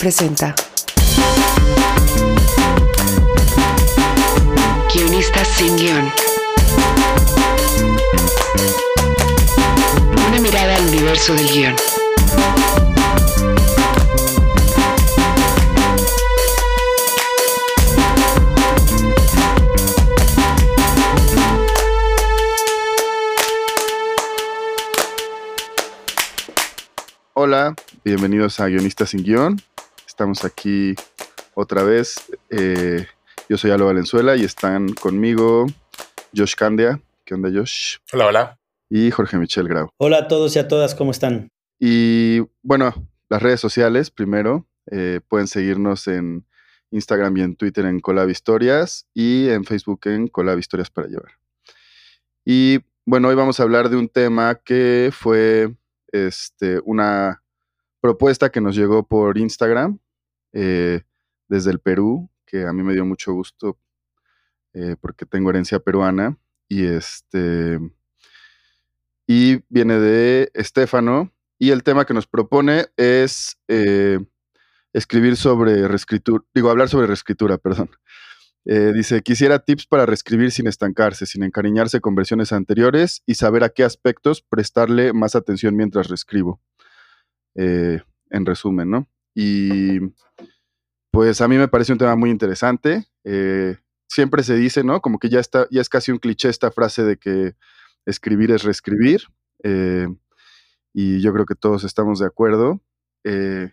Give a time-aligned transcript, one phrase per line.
[0.00, 0.54] Presenta
[4.94, 6.12] Guionistas sin guion.
[10.28, 11.74] Una mirada al universo del guion.
[27.34, 27.74] Hola,
[28.04, 29.60] bienvenidos a Guionistas sin Guión.
[30.18, 30.96] Estamos aquí
[31.54, 32.16] otra vez.
[32.50, 33.06] Eh,
[33.48, 35.66] yo soy Alo Valenzuela y están conmigo
[36.36, 37.00] Josh Candia.
[37.24, 37.98] ¿Qué onda, Josh?
[38.12, 38.58] Hola, hola.
[38.90, 39.90] Y Jorge Michel Grau.
[39.96, 41.46] Hola a todos y a todas, ¿cómo están?
[41.78, 42.92] Y bueno,
[43.28, 44.66] las redes sociales primero.
[44.90, 46.44] eh, pueden seguirnos en
[46.90, 51.30] Instagram y en Twitter en Colab Historias y en Facebook en Colab Historias para llevar.
[52.44, 55.76] Y bueno, hoy vamos a hablar de un tema que fue
[56.10, 57.40] este, una
[58.00, 60.00] propuesta que nos llegó por Instagram
[60.60, 61.02] eh,
[61.48, 63.78] desde el Perú, que a mí me dio mucho gusto
[64.74, 66.36] eh, porque tengo herencia peruana.
[66.68, 67.78] Y este.
[69.26, 71.32] Y viene de Estefano.
[71.58, 74.18] Y el tema que nos propone es eh,
[74.92, 77.90] escribir sobre reescritura, digo, hablar sobre reescritura, perdón.
[78.64, 83.64] Eh, dice, quisiera tips para reescribir sin estancarse, sin encariñarse con versiones anteriores y saber
[83.64, 86.60] a qué aspectos prestarle más atención mientras reescribo.
[87.54, 89.08] Eh, en resumen, ¿no?
[89.34, 90.00] Y
[91.10, 93.06] pues a mí me parece un tema muy interesante.
[93.24, 93.76] Eh,
[94.08, 95.00] siempre se dice, ¿no?
[95.00, 97.54] Como que ya está, ya es casi un cliché esta frase de que
[98.06, 99.22] escribir es reescribir.
[99.62, 100.08] Eh,
[100.92, 102.80] y yo creo que todos estamos de acuerdo.
[103.24, 103.72] Eh,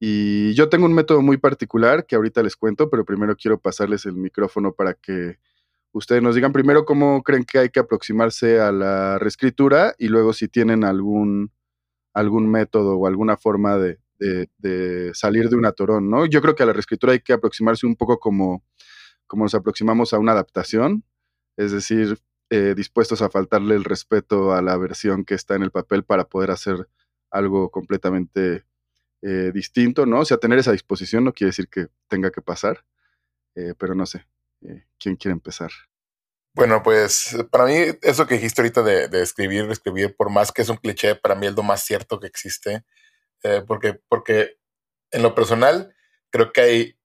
[0.00, 4.06] y yo tengo un método muy particular que ahorita les cuento, pero primero quiero pasarles
[4.06, 5.38] el micrófono para que
[5.92, 10.32] ustedes nos digan primero cómo creen que hay que aproximarse a la reescritura y luego
[10.32, 11.52] si tienen algún,
[12.14, 16.26] algún método o alguna forma de, de- salir de un atorón, ¿no?
[16.26, 18.62] Yo creo que a la reescritura hay que aproximarse un poco como,
[19.26, 21.04] como nos aproximamos a una adaptación,
[21.56, 22.18] es decir,
[22.50, 26.24] eh, dispuestos a faltarle el respeto a la versión que está en el papel para
[26.24, 26.88] poder hacer
[27.30, 28.64] algo completamente
[29.22, 30.20] eh, distinto, ¿no?
[30.20, 32.84] O sea, tener esa disposición no quiere decir que tenga que pasar,
[33.54, 34.26] eh, pero no sé,
[34.98, 35.70] ¿quién quiere empezar?
[36.54, 40.62] Bueno, pues para mí eso que dijiste ahorita de, de escribir, escribir, por más que
[40.62, 42.84] es un cliché, para mí es lo más cierto que existe,
[43.44, 44.58] eh, porque, porque
[45.12, 45.94] en lo personal
[46.30, 46.98] creo que hay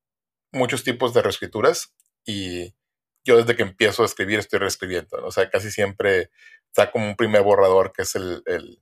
[0.52, 1.94] muchos tipos de reescrituras
[2.26, 2.76] y
[3.26, 6.32] yo desde que empiezo a escribir estoy reescribiendo, o sea, casi siempre
[6.68, 8.82] está como un primer borrador que es el, el-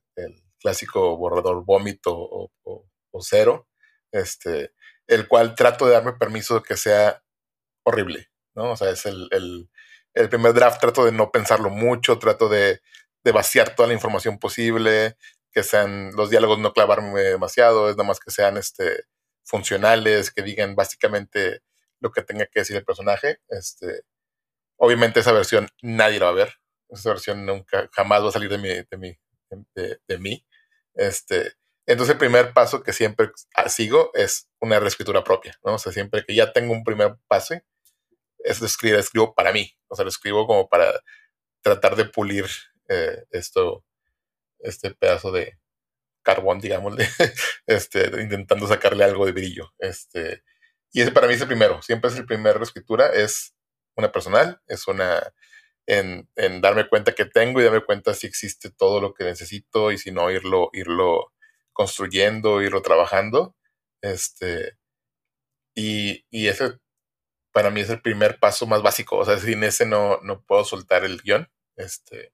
[0.59, 3.67] clásico borrador vómito o cero,
[4.11, 4.73] este,
[5.07, 7.23] el cual trato de darme permiso de que sea
[7.83, 8.71] horrible, ¿no?
[8.71, 9.69] O sea, es el, el-
[10.13, 12.81] el primer draft, trato de no pensarlo mucho, trato de,
[13.23, 15.17] de vaciar toda la información posible,
[15.53, 19.05] que sean los diálogos no clavarme demasiado, es nada más que sean este,
[19.43, 21.61] funcionales, que digan básicamente
[21.99, 23.39] lo que tenga que decir el personaje.
[23.49, 24.03] Este,
[24.77, 26.53] obviamente esa versión nadie la va a ver,
[26.89, 29.17] esa versión nunca, jamás va a salir de mi, de mi,
[29.75, 30.45] de, de mí.
[30.95, 31.53] Este,
[31.85, 33.31] entonces el primer paso que siempre
[33.67, 35.75] sigo es una reescritura propia, ¿no?
[35.75, 37.65] O sea, siempre que ya tengo un primer pase,
[38.39, 41.01] es escribir, escribo para mí, o sea, lo escribo como para
[41.61, 42.45] tratar de pulir
[42.89, 43.85] eh, esto,
[44.63, 45.59] este pedazo de
[46.23, 46.95] carbón, digamos,
[47.67, 49.73] este, intentando sacarle algo de brillo.
[49.79, 50.43] Este,
[50.91, 53.55] y ese para mí es el primero, siempre es el primer reescritura, es
[53.95, 55.33] una personal, es una
[55.87, 59.91] en, en darme cuenta que tengo y darme cuenta si existe todo lo que necesito
[59.91, 61.33] y si no, irlo, irlo
[61.73, 63.55] construyendo, irlo trabajando.
[64.01, 64.77] Este,
[65.75, 66.79] y, y ese
[67.53, 69.17] para mí es el primer paso más básico.
[69.17, 71.49] O sea, sin ese no, no puedo soltar el guion.
[71.77, 72.33] Este,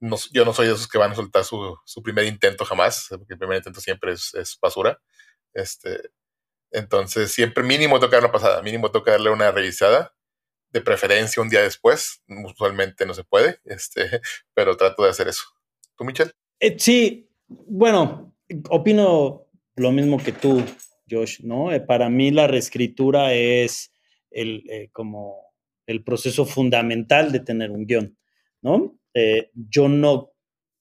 [0.00, 3.06] no, yo no soy de esos que van a soltar su, su primer intento jamás,
[3.10, 5.00] porque el primer intento siempre es, es basura.
[5.54, 6.10] Este,
[6.70, 10.14] entonces, siempre mínimo toca una pasada, mínimo toca darle una revisada,
[10.70, 12.22] de preferencia un día después.
[12.44, 14.20] Usualmente no se puede, este,
[14.54, 15.44] pero trato de hacer eso.
[15.96, 16.32] ¿Tú, Michelle?
[16.60, 18.34] Eh, sí, bueno,
[18.68, 19.46] opino
[19.76, 20.62] lo mismo que tú,
[21.08, 21.72] Josh, ¿no?
[21.72, 23.92] Eh, para mí la reescritura es
[24.30, 25.36] el, eh, como
[25.86, 28.18] el proceso fundamental de tener un guion,
[28.60, 28.97] ¿no?
[29.14, 30.32] Eh, yo no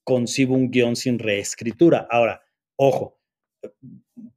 [0.04, 2.08] concibo un guion sin reescritura.
[2.10, 2.42] Ahora,
[2.78, 3.20] ojo,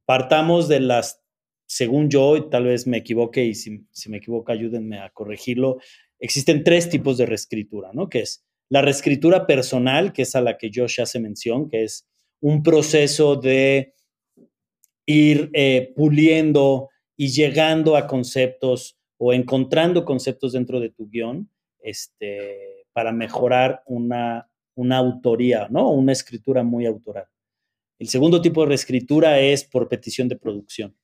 [0.05, 1.23] partamos de las,
[1.65, 5.77] según yo, y tal vez me equivoque y si, me equivoco ayúdenme a corregirlo,
[6.19, 8.09] existen tres tipos de reescritura, ¿no?
[8.09, 12.07] Que es la reescritura personal, que es a la que Josh hace mención, que es
[12.41, 13.93] un proceso de
[15.05, 21.49] ir eh, puliendo y llegando a conceptos o encontrando conceptos dentro de tu guion
[21.81, 25.89] este, para mejorar una, una autoría, ¿no?
[25.91, 27.27] Una escritura muy autoral.
[27.99, 30.95] El segundo tipo de reescritura es por petición de producción,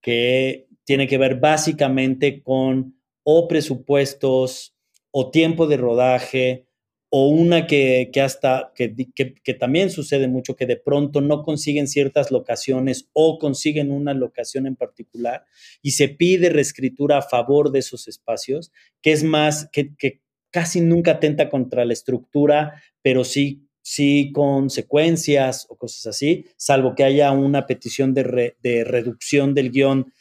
[0.00, 4.74] que tiene que ver básicamente con o presupuestos
[5.10, 6.68] o tiempo de rodaje
[7.10, 12.30] o una que, hasta, que, que, también sucede mucho, que de pronto no consiguen ciertas
[12.30, 15.44] locaciones o consiguen una locación en particular
[15.82, 21.12] y se pide reescritura a favor de esos espacios, que es más, que, casi nunca
[21.12, 27.32] atenta contra la estructura, pero sí, sí con secuencias o cosas así, salvo que haya
[27.32, 30.12] una petición de, de reducción del guion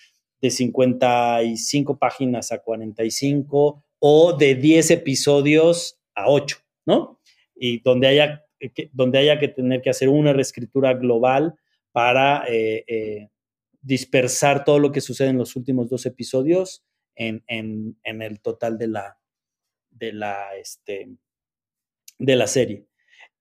[0.41, 6.57] de 55 páginas a 45 o de 10 episodios a 8.
[6.87, 7.19] ¿no?
[7.55, 11.55] Y donde haya, que, donde haya que tener que hacer una reescritura global
[11.91, 13.29] para eh, eh,
[13.81, 16.83] dispersar todo lo que sucede en los últimos dos episodios
[17.15, 17.43] en,
[18.03, 19.16] el total de la,
[19.97, 21.09] de la, este,
[22.19, 22.85] de la serie.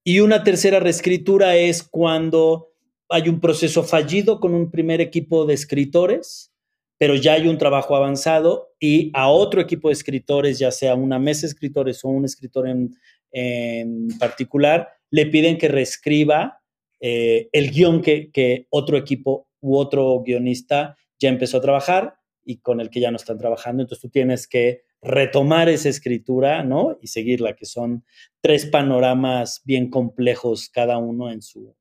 [0.05, 2.73] Y una tercera reescritura es cuando
[3.09, 6.53] hay un proceso fallido con un primer equipo de escritores,
[6.99, 11.19] pero ya hay un trabajo avanzado y a otro equipo de escritores, ya sea una
[11.19, 12.97] mesa de escritores o un escritor en,
[13.33, 16.61] en particular, le piden que reescriba
[17.01, 22.81] eh, el guion que, otro equipo u otro guionista ya empezó a trabajar y con
[22.81, 23.83] el que ya no están trabajando.
[23.83, 26.99] Entonces tú tienes que retomar esa escritura, ¿no?
[27.01, 28.05] Y seguirla, que son
[28.41, 31.75] tres panoramas bien complejos cada uno en su,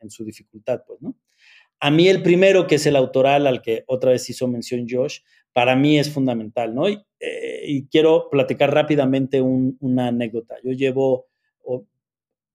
[0.00, 1.16] en, su dificultad, pues, ¿no?
[1.80, 5.20] A mí el primero, que es el autoral, al que otra vez hizo mención Josh,
[5.52, 6.88] para mí es fundamental, ¿no?
[6.88, 10.56] Y, eh, quiero platicar rápidamente una anécdota.
[10.62, 11.26] Yo llevo,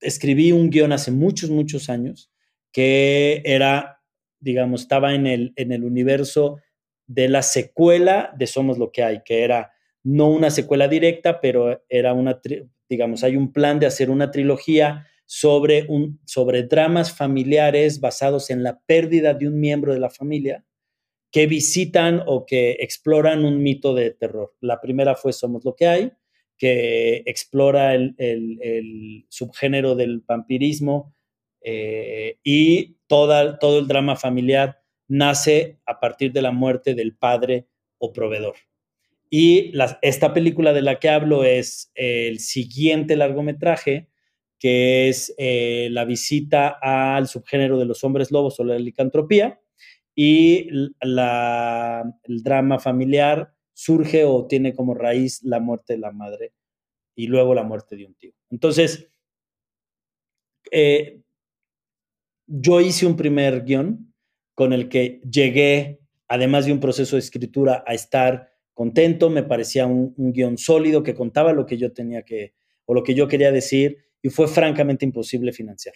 [0.01, 2.31] escribí un guion hace muchos, muchos años
[2.71, 4.01] que era,
[4.39, 6.59] digamos, estaba en el, en el universo
[7.07, 9.71] de la secuela de Somos lo que hay, que era
[10.03, 12.39] no una secuela directa, pero era una,
[12.89, 18.63] digamos, hay un plan de hacer una trilogía sobre, un, sobre dramas familiares basados en
[18.63, 20.65] la pérdida de un miembro de la familia
[21.31, 24.55] que visitan o que exploran un mito de terror.
[24.61, 26.11] La primera fue Somos lo que hay,
[26.57, 31.15] que explora el, subgénero del vampirismo
[31.61, 37.67] eh, y toda, todo el drama familiar nace a partir de la muerte del padre
[37.97, 38.55] o proveedor.
[39.29, 39.71] Y
[40.01, 44.09] esta película de la que hablo es el siguiente largometraje,
[44.57, 49.61] que es eh, la visita al subgénero de los hombres lobos o la licantropía,
[50.15, 56.53] y el drama familiar surge o tiene como raíz la muerte de la madre
[57.15, 58.33] y luego la muerte de un tío.
[58.49, 59.09] Entonces,
[60.71, 61.21] eh,
[62.47, 64.13] yo hice un primer guion
[64.55, 68.48] con el que llegué, además de un proceso de escritura, a estar
[68.79, 72.53] contento, me parecía un, un guion sólido que contaba lo que yo tenía que,
[72.85, 75.95] o lo que yo quería decir, y fue francamente imposible financiar.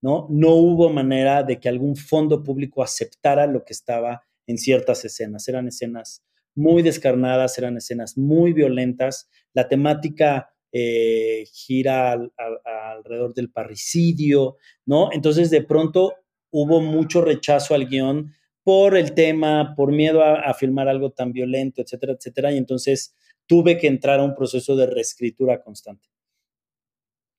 [0.00, 0.28] ¿no?
[0.30, 5.46] hubo manera de que algún fondo público aceptara lo que estaba en ciertas escenas.
[5.46, 6.24] Eran escenas
[6.54, 9.28] muy descarnadas, eran escenas muy violentas.
[9.52, 14.56] La temática eh, gira alrededor del parricidio,
[14.86, 15.10] ¿no?
[15.12, 16.14] Entonces, de pronto
[16.50, 18.32] hubo mucho rechazo al guion
[18.64, 22.52] por el tema, por miedo a, a, filmar algo tan violento, etcétera, etcétera.
[22.52, 23.14] Y entonces
[23.46, 26.08] tuve que entrar a un proceso de reescritura constante.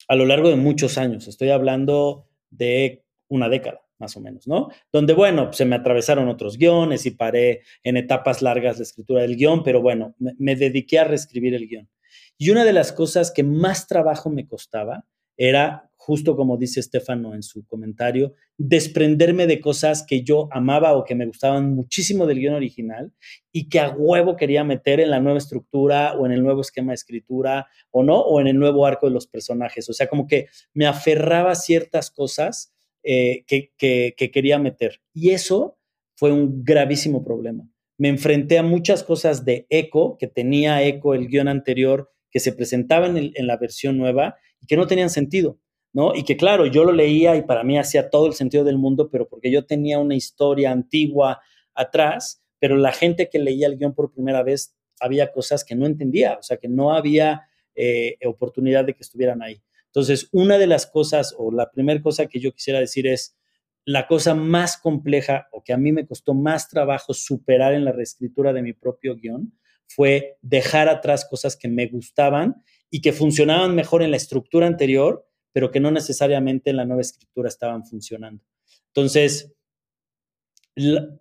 [0.08, 4.70] A lo largo de muchos años, estoy hablando de una década, más o menos, ¿no?
[4.92, 9.36] Donde, bueno, se me atravesaron otros guiones y paré en etapas largas la escritura del
[9.36, 11.90] guion, pero bueno, me, dediqué a reescribir el guion.
[12.38, 15.06] Y una de las cosas que más trabajo me costaba
[15.38, 21.06] era, justo como dice Estefano en su comentario, desprenderme de cosas que yo amaba o
[21.06, 23.14] que me gustaban muchísimo del guion original
[23.54, 26.92] y que a huevo quería meter en la nueva estructura o en el nuevo esquema
[26.92, 29.90] de escritura o no, o en el nuevo arco de los personajes.
[29.90, 35.00] O sea, como que me aferraba a ciertas cosas eh, que, que quería meter.
[35.14, 35.78] Y eso
[36.16, 37.66] fue un gravísimo problema.
[37.98, 42.52] Me enfrenté a muchas cosas de eco, que tenía eco el guion anterior, que se
[42.52, 45.60] presentaba en, en la versión nueva y que no tenían sentido.
[45.94, 46.16] ¿No?
[46.16, 49.10] Y que claro, yo lo leía y para mí hacía todo el sentido del mundo,
[49.10, 51.42] pero porque yo tenía una historia antigua
[51.74, 55.86] atrás, pero la gente que leía el guion por primera vez había cosas que no
[55.86, 57.44] entendía, o sea, que no había
[57.76, 59.62] eh, oportunidad de que estuvieran ahí.
[59.88, 63.38] Entonces, una de las cosas, o la primera cosa que yo quisiera decir es,
[63.86, 67.92] la cosa más compleja o que a mí me costó más trabajo superar en la
[67.92, 69.54] reescritura de mi propio guion
[69.88, 75.28] fue dejar atrás cosas que me gustaban y que funcionaban mejor en la estructura anterior,
[75.54, 78.44] pero que no necesariamente en la nueva escritura estaban funcionando.
[78.88, 79.54] Entonces,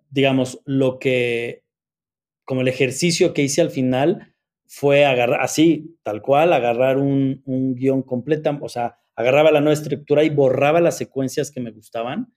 [0.09, 1.63] digamos, lo que,
[2.43, 4.35] como el ejercicio que hice al final
[4.65, 9.73] fue agarrar, así, tal cual, agarrar un, un guion completo, o sea, agarraba la nueva
[9.73, 12.33] estructura y borraba las secuencias que me gustaban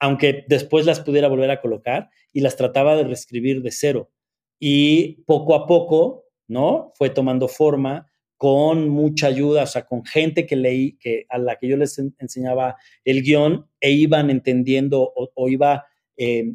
[0.00, 4.10] aunque después las pudiera volver a colocar y las trataba de reescribir de cero.
[4.58, 6.92] Y poco a poco, ¿no?
[6.94, 8.09] Fue tomando forma
[8.40, 11.98] con mucha ayuda, o sea, con gente que leí, que, a la que yo les
[11.98, 15.84] enseñaba el guion e iban entendiendo o, iba
[16.16, 16.54] eh,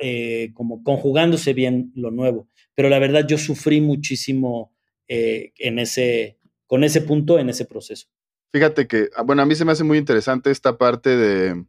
[0.00, 2.48] eh, como conjugándose bien lo nuevo.
[2.74, 4.72] Pero la verdad yo sufrí muchísimo
[5.06, 8.08] eh, en ese, con ese punto, en ese proceso.
[8.50, 11.66] Fíjate que, ah, bueno, a mí se me hace muy interesante esta parte de,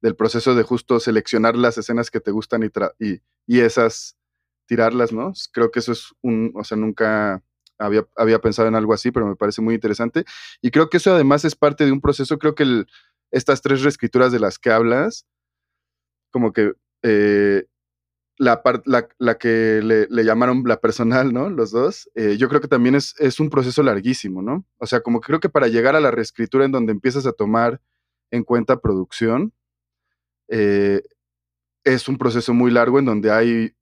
[0.00, 4.16] del proceso de justo seleccionar las escenas que te gustan y, y, y esas
[4.66, 5.32] tirarlas, ¿no?
[5.52, 7.44] Creo que eso es un, o sea, nunca
[7.78, 10.24] había, pensado en algo así, pero me parece muy interesante.
[10.62, 12.84] Y creo que eso además es parte de un proceso, creo que
[13.30, 15.26] estas tres reescrituras de las que hablas,
[16.30, 17.66] como que eh,
[18.38, 21.50] la, la, la, que le, llamaron la personal, ¿no?
[21.50, 24.64] Los dos, eh, yo creo que también es, es, un proceso larguísimo, ¿no?
[24.78, 27.32] O sea, como que creo que para llegar a la reescritura en donde empiezas a
[27.32, 27.80] tomar
[28.30, 29.52] en cuenta producción,
[30.48, 31.02] eh,
[31.84, 33.74] es un proceso muy largo en donde hay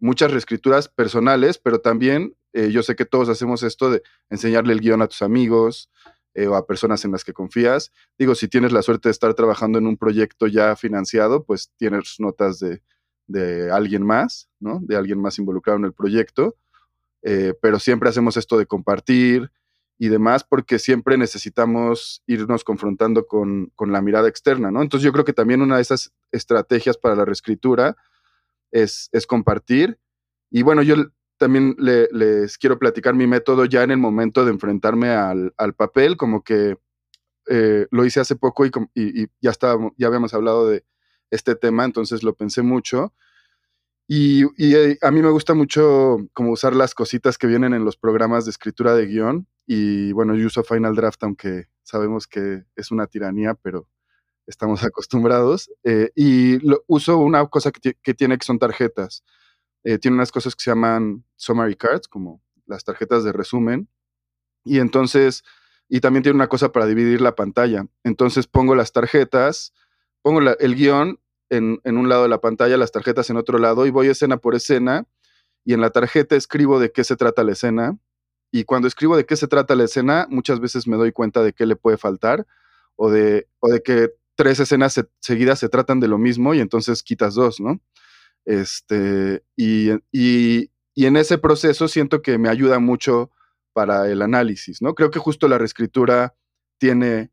[0.00, 4.80] muchas reescrituras personales, pero también eh, yo sé que todos hacemos esto de enseñarle el
[4.80, 5.90] guion a tus amigos
[6.34, 7.92] eh, o a personas en las que confías.
[8.16, 12.14] Digo, si tienes la suerte de estar trabajando en un proyecto ya financiado, pues tienes
[12.20, 14.78] notas de, alguien más, ¿no?
[14.82, 16.56] De alguien más involucrado en el proyecto.
[17.22, 19.50] Eh, pero siempre hacemos esto de compartir
[19.98, 24.80] y demás porque siempre necesitamos irnos confrontando con, con, la mirada externa, ¿no?
[24.80, 27.96] Entonces yo creo que también una de esas estrategias para la reescritura
[28.70, 29.98] es, es compartir.
[30.50, 30.96] Y bueno, yo
[31.38, 36.42] también les quiero platicar mi método ya en el momento de enfrentarme al, papel, como
[36.42, 36.76] que
[37.48, 38.70] eh, lo hice hace poco y,
[39.40, 39.52] ya,
[39.96, 40.84] ya habíamos hablado de
[41.30, 43.12] este tema, entonces lo pensé mucho.
[44.06, 47.96] Y, eh, a mí me gusta mucho como usar las cositas que vienen en los
[47.96, 49.46] programas de escritura de guion.
[49.66, 53.88] Y bueno, yo uso Final Draft, aunque sabemos que es una tiranía, pero
[54.46, 55.70] estamos acostumbrados.
[55.84, 59.24] Eh, y lo, uso una cosa que, que, tiene que son tarjetas.
[59.84, 63.88] Eh, tiene unas cosas que se llaman summary cards, como las tarjetas de resumen.
[64.64, 65.44] Y entonces,
[65.88, 67.86] y también tiene una cosa para dividir la pantalla.
[68.02, 69.74] Entonces pongo las tarjetas,
[70.22, 73.90] pongo el guion en, un lado de la pantalla, las tarjetas en otro lado, y
[73.90, 75.06] voy escena por escena.
[75.64, 77.98] Y en la tarjeta escribo de qué se trata la escena.
[78.50, 81.52] Y cuando escribo de qué se trata la escena, muchas veces me doy cuenta de
[81.52, 82.46] qué le puede faltar
[82.96, 87.02] o de, o de que tres escenas seguidas se tratan de lo mismo y entonces
[87.02, 87.80] quitas dos, ¿no?
[88.44, 93.30] Este, y, en ese proceso siento que me ayuda mucho
[93.72, 94.94] para el análisis, ¿no?
[94.94, 96.34] Creo que justo la reescritura
[96.78, 97.32] tiene,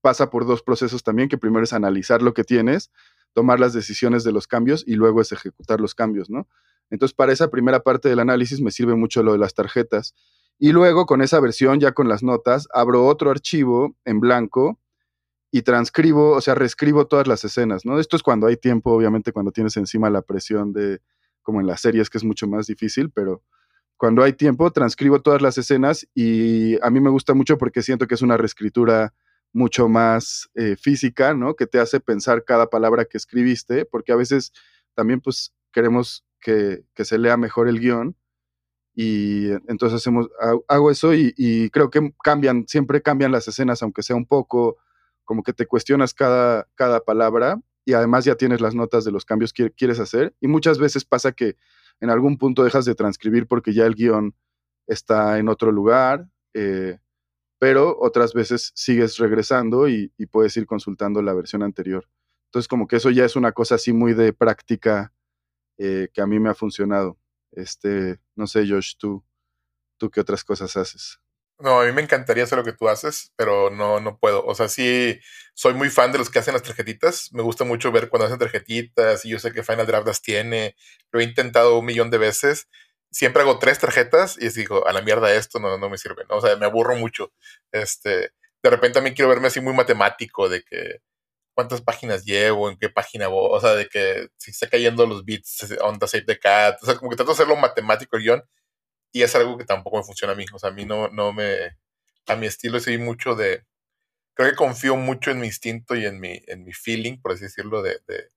[0.00, 2.90] pasa por dos procesos también, que primero es analizar lo que tienes,
[3.34, 6.48] tomar las decisiones de los cambios y luego es ejecutar los cambios, ¿no?
[6.90, 10.14] Entonces, para esa primera parte del análisis me sirve mucho lo de las tarjetas.
[10.58, 14.78] Y luego, con esa versión, ya con las notas, abro otro archivo en blanco
[15.54, 18.00] y transcribo, o sea, reescribo todas las escenas, ¿no?
[18.00, 21.00] Esto es cuando hay tiempo, obviamente, cuando tienes encima la presión de,
[21.42, 23.42] como en las series, que es mucho más difícil, pero
[23.98, 28.06] cuando hay tiempo, transcribo todas las escenas y a mí me gusta mucho porque siento
[28.06, 29.12] que es una reescritura
[29.52, 31.54] mucho más eh, física, ¿no?
[31.54, 34.52] Que te hace pensar cada palabra que escribiste, porque a veces
[34.94, 38.16] también, pues, queremos que, se lea mejor el guion
[38.94, 40.30] y entonces hacemos,
[40.66, 44.78] hago eso y creo que cambian, siempre cambian las escenas, aunque sea un poco,
[45.24, 49.24] como que te cuestionas cada, cada palabra y además ya tienes las notas de los
[49.24, 50.34] cambios que quieres hacer.
[50.40, 51.56] Y muchas veces pasa que
[52.00, 54.34] en algún punto dejas de transcribir porque ya el guion
[54.86, 56.98] está en otro lugar, eh,
[57.58, 62.08] pero otras veces sigues regresando y, puedes ir consultando la versión anterior.
[62.46, 65.12] Entonces como que eso ya es una cosa así muy de práctica
[65.78, 67.18] eh, que a mí me ha funcionado.
[67.52, 69.24] Este, no sé, Josh, tú,
[69.96, 71.20] tú qué otras cosas haces.
[71.58, 74.44] No, a mí me encantaría hacer lo que tú haces, pero no, no puedo.
[74.44, 75.20] O sea, sí,
[75.54, 77.28] soy muy fan de los que hacen las tarjetitas.
[77.32, 80.74] Me gusta mucho ver cuando hacen tarjetitas y yo sé que Final Draft las tiene.
[81.12, 82.68] Lo he intentado un millón de veces.
[83.12, 86.24] Siempre hago tres tarjetas y digo, a la mierda esto no, no me sirve.
[86.28, 86.38] ¿no?
[86.38, 87.32] O sea, me aburro mucho.
[87.70, 88.32] Este,
[88.62, 91.00] de repente también quiero verme así muy matemático de que
[91.54, 95.24] cuántas páginas llevo, en qué página voy, o sea, de que si está cayendo los
[95.24, 96.78] bits on the save the cat.
[96.82, 98.42] O sea, como que trato de hacerlo matemático el guion
[99.12, 100.44] y es algo que tampoco me funciona a mí.
[100.52, 101.76] O sea, a mí no, no me.
[102.26, 103.64] A mi estilo soy mucho de.
[104.34, 107.44] Creo que confío mucho en mi instinto y en mi, en mi feeling, por así
[107.44, 108.28] decirlo, de, de,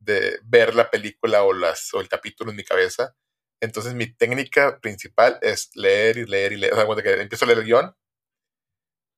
[0.00, 3.14] de ver la película o, las, o el capítulo en mi cabeza.
[3.60, 6.74] Entonces, mi técnica principal es leer y leer y leer.
[6.74, 7.96] O sea, cuando que empiezo a leer el guion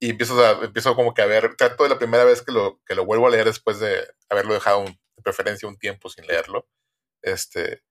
[0.01, 1.55] y empiezo, empiezo como que a ver.
[1.57, 4.55] Trato de la primera vez que lo, que lo vuelvo a leer después de haberlo
[4.55, 6.69] dejado de preferencia un tiempo sin leerlo.
[7.23, 7.83] Este,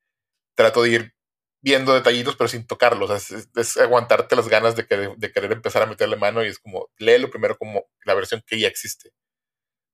[0.56, 1.16] trato de ir
[1.62, 3.32] viendo detallitos, pero sin tocarlos.
[3.32, 7.58] es, aguantarte las ganas de, querer empezar a meterle mano y es como, léelo primero
[7.58, 9.12] como la versión que ya existe.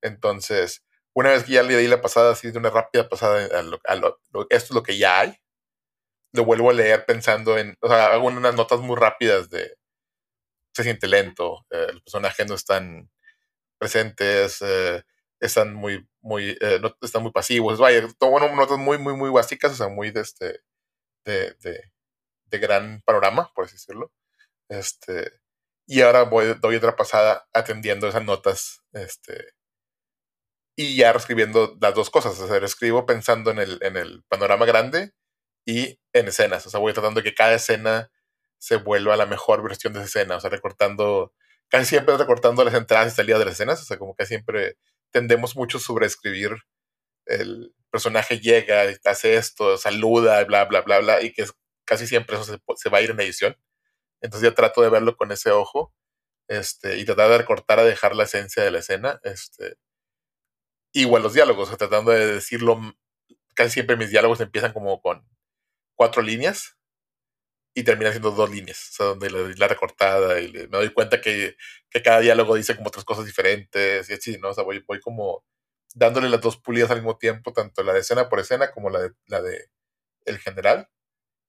[0.02, 0.84] Entonces,
[1.14, 4.18] una vez que ya le di la pasada, así de una rápida pasada a lo,
[4.50, 5.36] esto es lo que ya hay,
[6.34, 9.76] lo vuelvo a leer pensando en, o sea, hago unas notas muy rápidas de,
[10.74, 13.10] se siente lento, eh, los personajes no están
[13.80, 15.04] presentes, eh,
[15.40, 19.74] están muy, muy, eh, no, están muy pasivos, vaya, tomo notas muy, muy, muy básicas,
[19.74, 20.62] o sea, muy de este,
[21.28, 21.92] de, de,
[22.46, 24.12] de gran panorama, por así decirlo.
[24.70, 25.32] Este,
[25.88, 29.54] y ahora voy, doy otra pasada atendiendo esas notas, este,
[30.76, 34.66] y ya reescribiendo las dos cosas, o sea, escribo pensando en el, en el panorama
[34.66, 35.14] grande
[35.66, 38.12] y en escenas, o sea, voy tratando de que cada escena
[38.60, 41.34] se vuelva la mejor versión de esa escena, o sea, recortando,
[41.70, 44.78] casi siempre recortando las entradas y salidas de las escenas, o sea, como que siempre
[45.12, 46.52] tendemos mucho sobre escribir
[47.28, 51.46] el personaje llega, hace esto, saluda, bla, bla, bla, bla, y que
[51.86, 53.58] casi siempre eso se, va a ir en edición.
[54.22, 55.94] Entonces ya trato de verlo con ese ojo
[56.48, 59.20] este, y tratar de recortar a dejar la esencia de la escena.
[59.24, 59.78] Este,
[60.94, 62.80] igual los diálogos, tratando de decirlo,
[63.56, 65.28] casi siempre mis diálogos empiezan como con
[65.96, 66.78] cuatro líneas
[67.74, 71.22] y terminan siendo dos líneas, o sea, donde la, la recortada y me doy cuenta
[71.22, 71.56] que,
[71.92, 74.50] que, cada diálogo dice como otras cosas diferentes y así, ¿no?
[74.50, 75.44] O sea, voy como
[75.98, 79.02] dándole las dos pulidas al mismo tiempo, tanto la de escena por escena como la
[79.02, 79.70] de, la de
[80.26, 80.90] el general.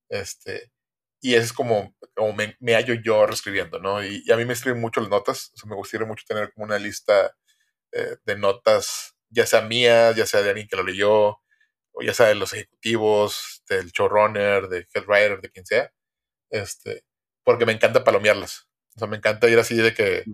[0.08, 0.72] Este,
[1.20, 4.02] y es como, como me, me hallo yo reescribiendo, ¿no?
[4.04, 6.64] Y, a mí me escriben mucho las notas, o sea, me gustaría mucho tener como
[6.64, 7.36] una lista
[7.92, 11.40] eh, de notas, ya sea mías, ya sea de alguien que lo leyó,
[11.92, 15.92] o ya sea de los ejecutivos, del showrunner, de headwriter, de quien sea,
[16.50, 17.04] este,
[17.44, 18.68] porque me encanta palomearlas.
[18.96, 20.24] O sea, me encanta ir así de que,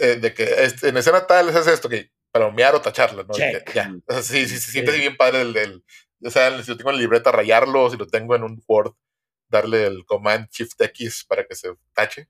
[0.00, 3.32] eh, de que este, en escena tal es esto, que palomear o tacharla, ¿no?
[3.38, 3.62] ya.
[4.08, 5.84] Sea, sí, sí, se siente bien padre el, el,
[6.20, 8.92] o sea, si lo tengo en la libreta, rayarlo, si lo tengo en un Word,
[9.48, 12.28] darle el Command Shift X para que se tache.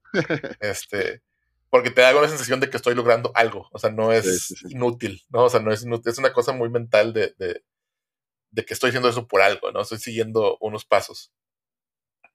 [0.60, 1.22] este,
[1.70, 5.22] porque te da una sensación de que estoy logrando algo, o sea, no es inútil,
[5.30, 5.44] ¿no?
[5.44, 7.64] O sea, no es inútil, es una cosa muy mental de, de,
[8.50, 9.80] de, que estoy haciendo eso por algo, ¿no?
[9.80, 11.32] Estoy siguiendo unos pasos.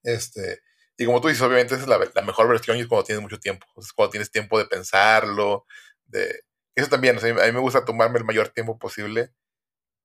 [0.01, 0.63] Este,
[0.97, 3.21] y como tú dices, obviamente esa es la, la mejor versión y es cuando tienes
[3.21, 5.67] mucho tiempo, es cuando tienes tiempo de pensarlo,
[6.07, 6.41] de...
[6.75, 9.33] Eso también, a mí me gusta tomarme el mayor tiempo posible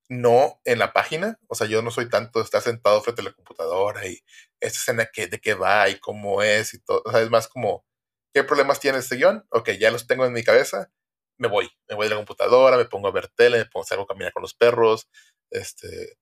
[0.09, 1.39] no en la página.
[1.47, 4.23] O sea, yo no soy tanto de estar sentado frente a la computadora y
[4.59, 7.01] esta escena que, de qué va y cómo es y todo.
[7.05, 7.85] O sea, es más como,
[8.33, 9.45] ¿qué problemas tiene este guion?
[9.49, 10.91] Ok, ya los tengo en mi cabeza,
[11.37, 11.69] me voy.
[11.89, 14.41] Me voy de la computadora, me pongo a ver tele, me pongo a caminar con
[14.41, 15.09] los perros,
[15.51, 16.17] este,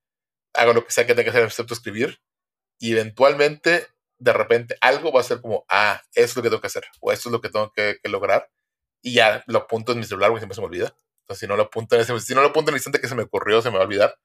[0.53, 2.19] hago lo que sea que tenga que hacer excepto escribir.
[2.79, 3.87] Y eventualmente,
[4.19, 6.85] de repente, algo va a ser como, ah, eso es lo que tengo que hacer,
[7.01, 8.49] o esto es lo que tengo que, lograr.
[9.03, 10.95] Y ya lo apunto en mi celular, porque siempre se me olvida.
[11.21, 13.15] Entonces, si no lo apunto en si no lo apunto en el instante que se
[13.15, 14.17] me ocurrió, se me va a olvidar.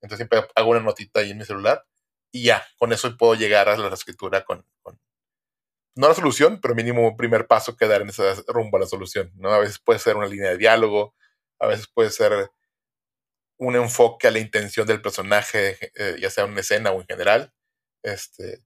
[0.00, 1.84] Entonces siempre hago una notita ahí en mi celular
[2.30, 4.98] y ya, con eso puedo llegar a la escritura con, con
[5.94, 8.86] no la solución, pero mínimo un primer paso que dar en ese rumbo a la
[8.86, 9.32] solución.
[9.42, 11.14] A veces puede ser una línea de diálogo,
[11.58, 12.50] a veces puede ser
[13.56, 17.06] un enfoque a la intención del personaje, eh, ya sea en una escena o en
[17.06, 17.52] general.
[18.02, 18.62] Este,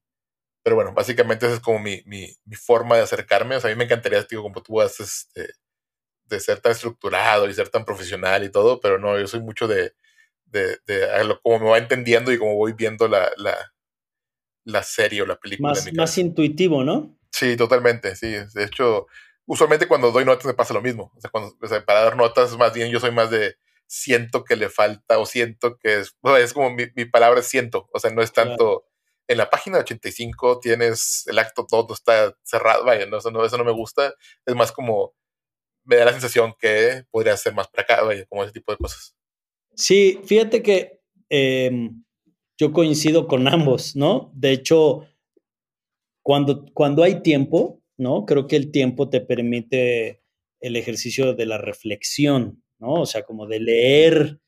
[0.62, 3.56] pero bueno, básicamente esa es como mi, mi, mi forma de acercarme.
[3.56, 5.54] O sea, a mí me encantaría, digo, como tú haces este,
[6.26, 9.66] de ser tan estructurado y ser tan profesional y todo, pero no, yo soy mucho
[9.66, 9.94] de,
[10.46, 13.72] de, de como me va entendiendo y como voy viendo la, la,
[14.64, 15.70] la serie o la película.
[15.70, 17.18] Más, más intuitivo, ¿no?
[17.30, 18.32] Sí, totalmente, sí.
[18.54, 19.08] De hecho,
[19.46, 21.12] usualmente cuando doy notas me pasa lo mismo.
[21.16, 23.56] O sea, cuando, para dar notas, más bien yo soy más de
[23.88, 27.90] siento que le falta o siento que es, es como mi, mi palabra es siento,
[27.92, 28.86] o sea, no es tanto...
[29.32, 33.56] En la página 85 tienes el acto todo está cerrado, vaya, no, eso, no, eso
[33.56, 34.14] no me gusta.
[34.44, 35.14] Es más como
[35.84, 39.16] me da la sensación que podría ser más para acá, como ese tipo de cosas.
[39.74, 42.04] Sí, fíjate que em,
[42.58, 44.30] yo coincido con ambos, ¿no?
[44.34, 45.06] De hecho,
[46.22, 48.26] cuando, cuando hay tiempo, ¿no?
[48.26, 50.22] Creo que el tiempo te permite
[50.60, 53.00] el ejercicio de la reflexión, ¿no?
[53.00, 54.41] O sea, como de leer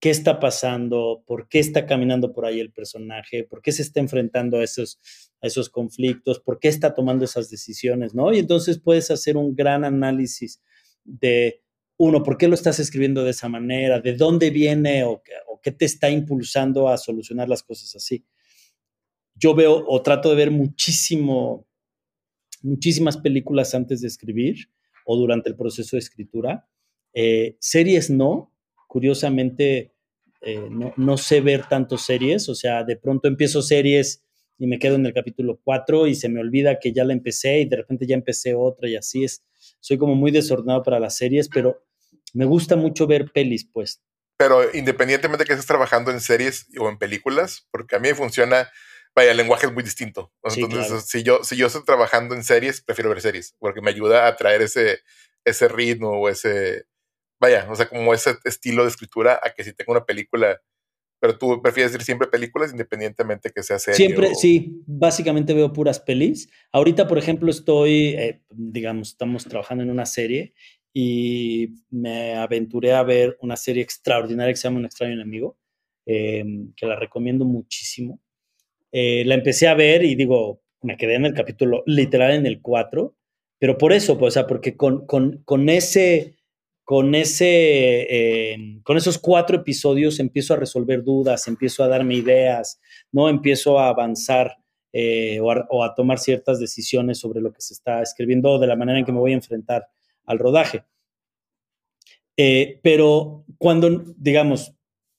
[0.00, 4.00] qué está pasando, por qué está caminando por ahí el personaje, por qué se está
[4.00, 4.98] enfrentando a esos,
[5.40, 8.32] a esos conflictos, por qué está tomando esas decisiones, ¿no?
[8.32, 10.60] Y entonces puedes hacer un gran análisis
[11.04, 11.64] de,
[11.96, 15.22] uno, por qué lo estás escribiendo de esa manera, de dónde viene o,
[15.62, 18.26] qué te está impulsando a solucionar las cosas así.
[19.34, 21.66] Yo veo o trato de ver muchísimo,
[22.60, 24.68] muchísimas películas antes de escribir
[25.06, 26.68] o durante el proceso de escritura.
[27.14, 28.53] Eh, series no,
[28.94, 29.90] curiosamente
[30.40, 34.22] eh, no, no, sé ver tantos series, o sea, de pronto empiezo series
[34.56, 37.58] y me quedo en el capítulo 4 y se me olvida que ya la empecé
[37.58, 39.42] y de repente ya empecé otra y así es.
[39.80, 41.84] Soy como muy desordenado para las series, pero
[42.34, 44.00] me gusta mucho ver pelis, pues.
[44.36, 48.70] Pero independientemente de que estés trabajando en series o en películas, porque a mí funciona,
[49.12, 50.32] vaya, el lenguaje es muy distinto.
[50.44, 54.28] Entonces, si, yo, si yo estoy trabajando en series, prefiero ver series, porque me ayuda
[54.28, 55.00] a traer ese,
[55.44, 56.86] ese ritmo o ese,
[57.44, 60.60] vaya, o sea, como ese estilo de escritura a que si tengo una película,
[61.20, 63.96] pero tú prefieres decir siempre películas independientemente que sea serie.
[63.96, 66.48] Siempre, sí, básicamente veo puras pelis.
[66.72, 70.54] Ahorita, por ejemplo, estoy, eh, digamos, estamos trabajando en una serie
[70.92, 75.58] y me aventuré a ver una serie extraordinaria que se llama Un extraño enemigo,
[76.06, 78.20] em, que la recomiendo muchísimo.
[78.92, 82.62] Eh, la empecé a ver y digo, me quedé en el capítulo literal en el
[82.62, 83.14] 4,
[83.58, 86.36] pero por eso, pues, o sea, porque con, con, con ese
[86.84, 92.80] con, ese, em, con esos cuatro episodios empiezo a resolver dudas, empiezo a darme ideas,
[93.10, 93.28] ¿no?
[93.28, 94.58] Empiezo a avanzar
[94.92, 98.76] eh, o, a, tomar ciertas decisiones sobre lo que se está escribiendo o de la
[98.76, 99.88] manera en que me voy a enfrentar
[100.24, 100.84] al rodaje.
[102.36, 104.74] Eh, pero cuando, digamos,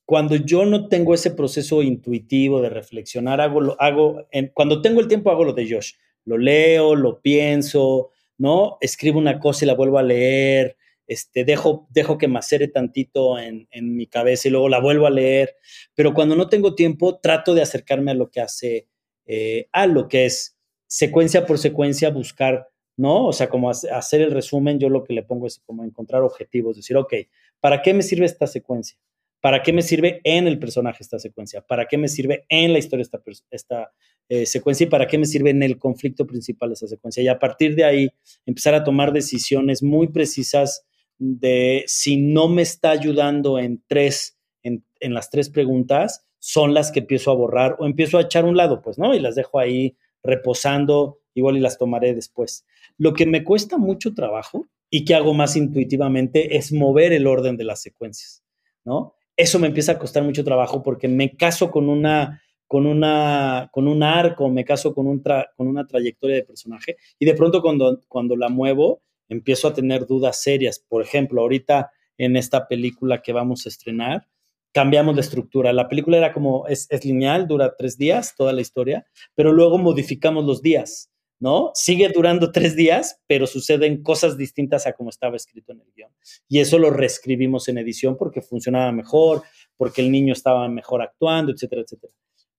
[0.05, 5.07] cuando yo no tengo ese proceso intuitivo de reflexionar, hago, lo, hago cuando tengo el
[5.07, 5.93] tiempo hago lo de Josh.
[6.25, 8.77] Lo leo, lo pienso, ¿no?
[8.81, 13.67] Escribo una cosa y la vuelvo a leer, este, dejo, dejo que macere tantito en,
[13.71, 15.55] mi cabeza y luego la vuelvo a leer,
[15.93, 18.87] pero cuando no tengo tiempo trato de acercarme a lo que hace,
[19.25, 23.27] eh, a lo que es secuencia por secuencia, buscar, ¿no?
[23.27, 26.77] O sea, como hacer el resumen, yo lo que le pongo es como encontrar objetivos,
[26.77, 27.13] decir, ok,
[27.59, 28.97] ¿para qué me sirve esta secuencia?
[29.41, 31.61] ¿Para qué me sirve en el personaje esta secuencia?
[31.61, 33.91] ¿Para qué me sirve en la historia esta, esta
[34.27, 34.85] eh, secuencia?
[34.85, 37.21] ¿Y para qué me sirve en el conflicto principal esta secuencia?
[37.21, 38.09] Y a partir de ahí
[38.47, 40.87] empezar a tomar decisiones muy precisas
[41.17, 46.99] de si no me está ayudando en tres, en, las tres preguntas, son las que
[46.99, 49.13] empiezo a borrar o empiezo a echar un lado, pues, ¿no?
[49.13, 52.65] Y las dejo ahí reposando, igual y las tomaré después.
[52.97, 57.57] Lo que me cuesta mucho trabajo y que hago más intuitivamente es mover el orden
[57.57, 58.43] de las secuencias,
[58.83, 59.15] ¿no?
[59.37, 63.87] Eso me empieza a costar mucho trabajo porque me caso con una con una con
[63.87, 65.21] un arco, me caso con, un
[65.55, 70.05] con una trayectoria de personaje y de pronto cuando, cuando la muevo empiezo a tener
[70.05, 70.79] dudas serias.
[70.79, 74.27] Por ejemplo, ahorita en esta película que vamos a estrenar,
[74.75, 75.71] cambiamos la estructura.
[75.71, 80.43] La película era como, es, lineal, dura tres días, toda la historia, pero luego modificamos
[80.45, 81.09] los días,
[81.39, 81.71] ¿no?
[81.73, 86.11] Sigue durando tres días, pero suceden cosas distintas a como estaba escrito en el guion.
[86.49, 89.43] Y eso lo reescribimos en edición porque funcionaba mejor,
[89.77, 92.13] porque el niño estaba mejor actuando, etcétera, etcétera.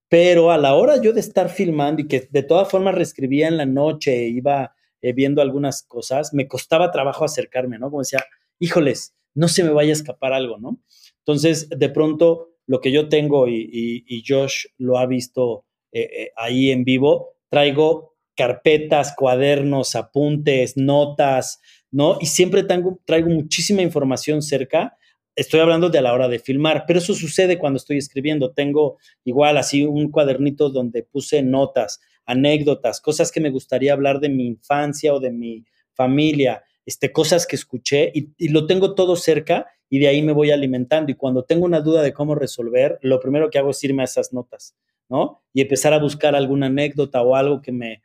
[0.09, 3.57] Pero a la hora yo de estar filmando y que de todas formas reescribía en
[3.57, 7.89] la noche, iba eh, viendo algunas cosas, me costaba trabajo acercarme, ¿no?
[7.89, 8.25] Como decía,
[8.59, 10.79] híjoles, no se me vaya a escapar algo, ¿no?
[11.19, 16.71] Entonces, de pronto, lo que yo tengo y, Josh lo ha visto eh, eh, ahí
[16.71, 21.59] en vivo, traigo carpetas, cuadernos, apuntes, notas,
[21.91, 22.17] ¿no?
[22.19, 24.97] Y siempre traigo, traigo muchísima información cerca.
[25.35, 28.53] Estoy hablando de a la hora de filmar, pero eso sucede cuando estoy escribiendo.
[28.53, 34.29] Tengo igual así un cuadernito donde puse notas, anécdotas, cosas que me gustaría hablar de
[34.29, 39.65] mi infancia o de mi familia, este, cosas que escuché y, lo tengo todo cerca
[39.89, 41.11] y de ahí me voy alimentando.
[41.11, 44.05] Y cuando tengo una duda de cómo resolver, lo primero que hago es irme a
[44.05, 44.75] esas notas,
[45.09, 45.41] ¿no?
[45.53, 48.03] Y empezar a buscar alguna anécdota o algo que me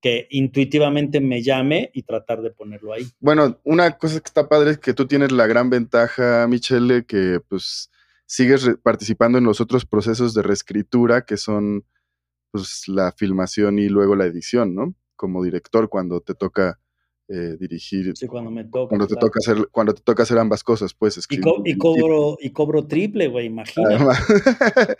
[0.00, 3.06] que intuitivamente me llame y tratar de ponerlo ahí.
[3.20, 7.40] Bueno, una cosa que está padre es que tú tienes la gran ventaja, Michelle, que
[7.48, 7.90] pues
[8.26, 11.86] sigues participando en los otros procesos de reescritura que son
[12.54, 14.94] pues, la filmación y luego la edición, ¿no?
[15.16, 16.78] Como director cuando te toca
[17.26, 18.12] eh, dirigir.
[18.16, 18.90] Sí, cuando me toca.
[18.90, 21.44] Cuando te toca hacer, cuando te toca hacer ambas cosas, pues escribir.
[21.64, 23.96] Y, cobro, y cobro triple, güey, imagínate.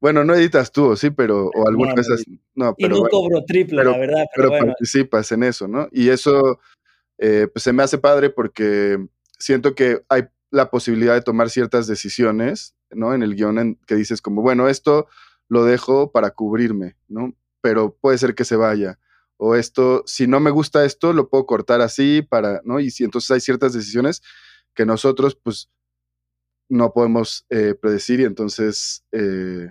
[0.00, 2.24] bueno, no editas tú, sí, pero o algunas veces.
[2.54, 4.24] No, pero, y no cobro triple, la verdad.
[4.34, 5.86] Pero, participas en eso, ¿no?
[5.92, 6.60] Y eso
[7.18, 9.06] eh, pues se me hace padre porque
[9.38, 13.12] siento que hay la posibilidad de tomar ciertas decisiones, ¿no?
[13.12, 15.08] En el guion en que dices como, bueno, esto
[15.48, 17.34] lo dejo para cubrirme, ¿no?
[17.60, 18.98] Pero puede ser que se vaya.
[19.36, 22.80] O esto, si no me gusta esto, lo puedo cortar así para, ¿no?
[22.80, 24.22] Y si entonces hay ciertas decisiones
[24.74, 25.70] que nosotros, pues,
[26.68, 29.70] no podemos eh, predecir y entonces, eh,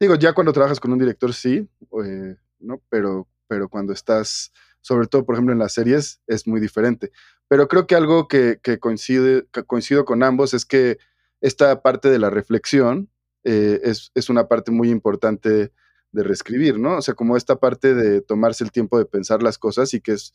[0.00, 1.68] digo, ya cuando trabajas con un director, sí,
[2.04, 2.82] eh, ¿no?
[2.88, 7.12] Pero, pero cuando estás, sobre todo, por ejemplo, en las series, es muy diferente.
[7.48, 10.98] Pero creo que algo que, que coincide, que coincido con ambos es que
[11.40, 13.10] esta parte de la reflexión,
[13.48, 15.70] eh, es, una parte muy importante
[16.10, 16.96] de reescribir, ¿no?
[16.96, 20.14] O sea, como esta parte de tomarse el tiempo de pensar las cosas y que
[20.14, 20.34] es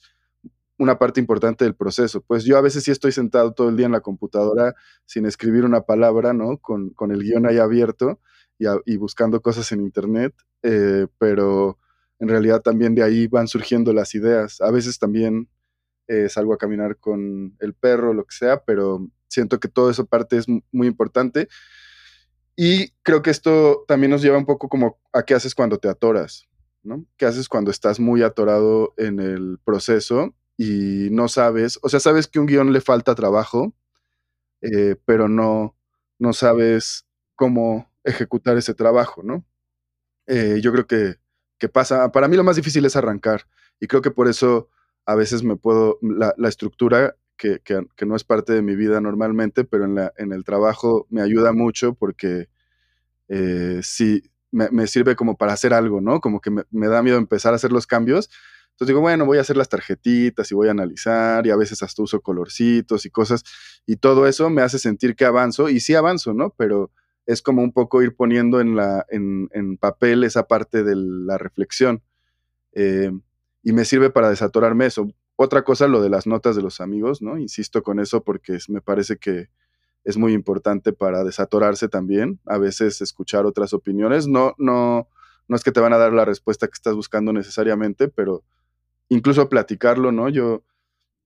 [0.77, 2.21] una parte importante del proceso.
[2.21, 5.65] Pues yo a veces sí estoy sentado todo el día en la computadora sin escribir
[5.65, 6.57] una palabra, ¿no?
[6.57, 8.21] Con, el guion ahí abierto
[8.57, 11.79] y, buscando cosas en internet, eh, pero
[12.19, 14.61] en realidad también de ahí van surgiendo las ideas.
[14.61, 15.49] A veces también
[16.07, 20.05] eh, salgo a caminar con el perro, lo que sea, pero siento que toda esa
[20.05, 21.49] parte es muy importante.
[22.63, 25.89] Y creo que esto también nos lleva un poco como a qué haces cuando te
[25.89, 26.47] atoras,
[26.83, 27.03] ¿no?
[27.17, 32.27] ¿Qué haces cuando estás muy atorado en el proceso y no sabes, o sea, sabes
[32.27, 33.73] que un guion le falta trabajo,
[34.61, 35.75] eh, pero no,
[36.19, 39.43] no sabes cómo ejecutar ese trabajo, ¿no?
[40.27, 41.15] Eh, yo creo que,
[41.57, 43.47] que, pasa, para mí lo más difícil es arrancar
[43.79, 44.69] y creo que por eso
[45.07, 48.75] a veces me puedo, la, la estructura que, que, que, no es parte de mi
[48.75, 52.50] vida normalmente, pero en, la, en el trabajo me ayuda mucho porque
[53.33, 56.19] eh, sí, me, sirve como para hacer algo, ¿no?
[56.19, 58.29] Como que me, me, da miedo empezar a hacer los cambios.
[58.71, 61.81] Entonces digo, bueno, voy a hacer las tarjetitas y voy a analizar y a veces
[61.81, 63.43] hasta uso colorcitos y cosas
[63.85, 66.53] y todo eso me hace sentir que avanzo y sí avanzo, ¿no?
[66.57, 66.91] Pero
[67.25, 71.37] es como un poco ir poniendo en, la, en, en papel esa parte de la
[71.37, 72.03] reflexión.
[72.73, 73.11] Eh,
[73.63, 75.07] y me sirve para desatorarme eso.
[75.37, 77.37] Otra cosa, lo de las notas de los amigos, ¿no?
[77.37, 79.49] Insisto con eso porque me parece que
[80.03, 84.27] es muy importante para desatorarse también, a veces escuchar otras opiniones.
[84.27, 85.07] No, no,
[85.47, 88.43] no es que te van a dar la respuesta que estás buscando necesariamente, pero
[89.09, 90.29] incluso platicarlo, ¿no?
[90.29, 90.63] Yo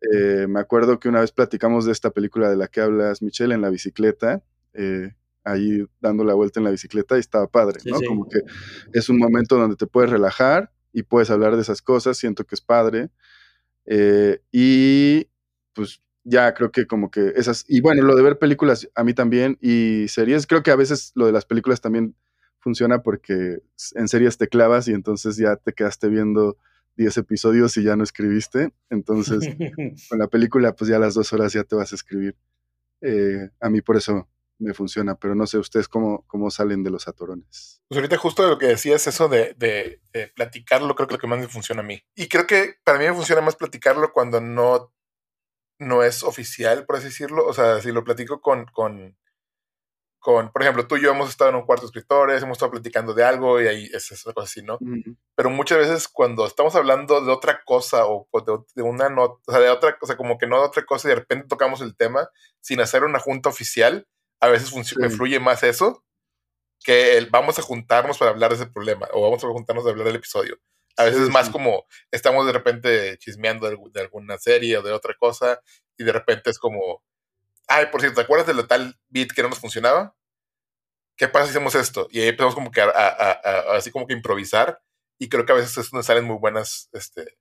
[0.01, 3.55] eh, me acuerdo que una vez platicamos de esta película de la que hablas, Michelle,
[3.55, 7.97] en la bicicleta, eh, ahí dando la vuelta en la bicicleta y estaba padre, ¿no?
[7.97, 8.07] Sí, sí.
[8.07, 8.39] Como que
[8.93, 12.55] es un momento donde te puedes relajar y puedes hablar de esas cosas, siento que
[12.55, 13.09] es padre.
[13.85, 15.27] Eh, y
[15.73, 19.13] pues ya creo que como que esas, y bueno, lo de ver películas a mí
[19.13, 22.15] también y series, creo que a veces lo de las películas también
[22.59, 23.59] funciona porque
[23.93, 26.57] en series te clavas y entonces ya te quedaste viendo
[26.97, 29.39] 10 episodios y ya no escribiste, entonces
[30.09, 32.35] con la película pues ya a las dos horas ya te vas a escribir.
[33.01, 36.89] Eh, a mí por eso me funciona, pero no sé ustedes cómo, cómo salen de
[36.89, 37.81] los atorones.
[37.87, 41.19] Pues ahorita justo de lo que decías, eso de, de, de, platicarlo, creo que lo
[41.19, 42.01] que más me funciona a mí.
[42.15, 44.93] Y creo que para mí me funciona más platicarlo cuando no,
[45.79, 47.45] no es oficial, por así decirlo.
[47.45, 49.17] O sea, si lo platico con, con,
[50.19, 52.71] con, por ejemplo, tú y yo hemos estado en un cuarto de escritores, hemos estado
[52.71, 54.75] platicando de algo y ahí es esa cosa así, ¿no?
[54.75, 55.17] Uh -huh.
[55.35, 59.51] Pero muchas veces cuando estamos hablando de otra cosa o de, de una nota, o
[59.51, 61.95] sea, de otra cosa, como que no de otra cosa y de repente tocamos el
[61.95, 62.29] tema
[62.61, 64.07] sin hacer una junta oficial,
[64.39, 64.95] a veces sí.
[64.97, 66.03] me fluye más eso
[66.83, 69.89] que el vamos a juntarnos para hablar de ese problema o vamos a juntarnos a
[69.89, 70.57] hablar del episodio.
[70.97, 71.51] A veces sí, es más sí.
[71.51, 75.61] como estamos de repente chismeando de, de, alguna serie o de otra cosa
[75.97, 77.03] y de repente es como,
[77.67, 80.15] ay, por cierto, ¿te acuerdas de la tal beat que no nos funcionaba?
[81.17, 82.07] ¿Qué pasa si hacemos esto?
[82.11, 84.81] Y ahí empezamos como que a, a, a, así como que improvisar
[85.17, 87.37] y creo que a veces es donde salen muy buenas este,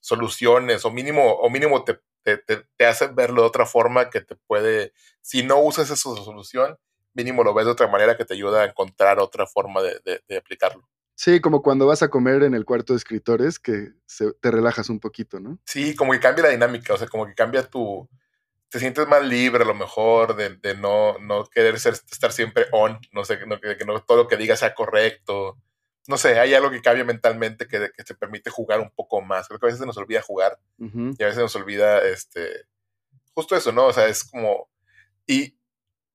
[0.00, 4.20] soluciones o mínimo, o mínimo te, te, te, te hace verlo de otra forma que
[4.20, 6.78] te puede, si no usas esa solución,
[7.14, 10.22] mínimo lo ves de otra manera que te ayuda a encontrar otra forma de, de,
[10.26, 10.88] de aplicarlo.
[11.18, 14.88] Sí, como cuando vas a comer en el cuarto de escritores, que se, te relajas
[14.88, 15.58] un poquito, ¿no?
[15.66, 18.08] Sí, como que cambia la dinámica, o sea, como que cambia tu...
[18.68, 22.66] Te sientes más libre a lo mejor de, de no, no querer ser, estar siempre
[22.70, 25.58] on, no sé, no, que, que no todo lo que digas sea correcto.
[26.06, 29.48] No sé, hay algo que cambia mentalmente que, que te permite jugar un poco más.
[29.48, 31.16] Creo que a veces se nos olvida jugar uh -huh.
[31.18, 32.64] y a veces nos olvida, este,
[33.34, 33.86] justo eso, ¿no?
[33.86, 34.70] O sea, es como...
[35.26, 35.57] Y,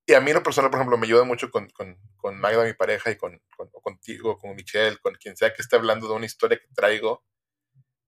[0.06, 2.74] y a mí lo personal, por ejemplo, me ayuda mucho con, con, con Magda, mi
[2.74, 6.26] pareja, y con, con, contigo, con Michelle, con quien sea que esté hablando de una
[6.26, 7.24] historia que traigo,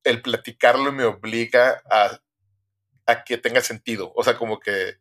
[0.04, 2.20] el platicarlo me obliga a,
[3.06, 4.12] a que tenga sentido.
[4.16, 4.98] O sea, como que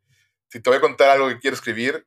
[0.49, 2.07] si te voy a contar algo que quiero escribir,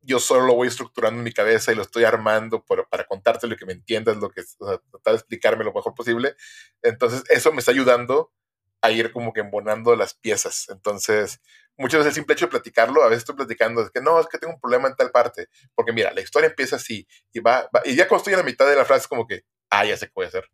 [0.00, 3.54] yo solo lo voy estructurando en mi cabeza y lo estoy armando por, para contártelo
[3.54, 6.36] y que me entiendas lo que o sea, tratar de explicarme lo mejor posible.
[6.80, 8.32] Entonces, eso me está ayudando
[8.80, 10.68] a ir como que embonando las piezas.
[10.68, 11.40] Entonces,
[11.78, 14.26] muchas veces el simple hecho de platicarlo, a veces estoy platicando, es que no, es
[14.26, 17.68] que tengo un problema en tal parte, porque mira, la historia empieza así, y va,
[17.84, 20.06] y ya cuando estoy en la mitad de la frase, como que, ah, ya sé
[20.06, 20.48] qué voy hacer.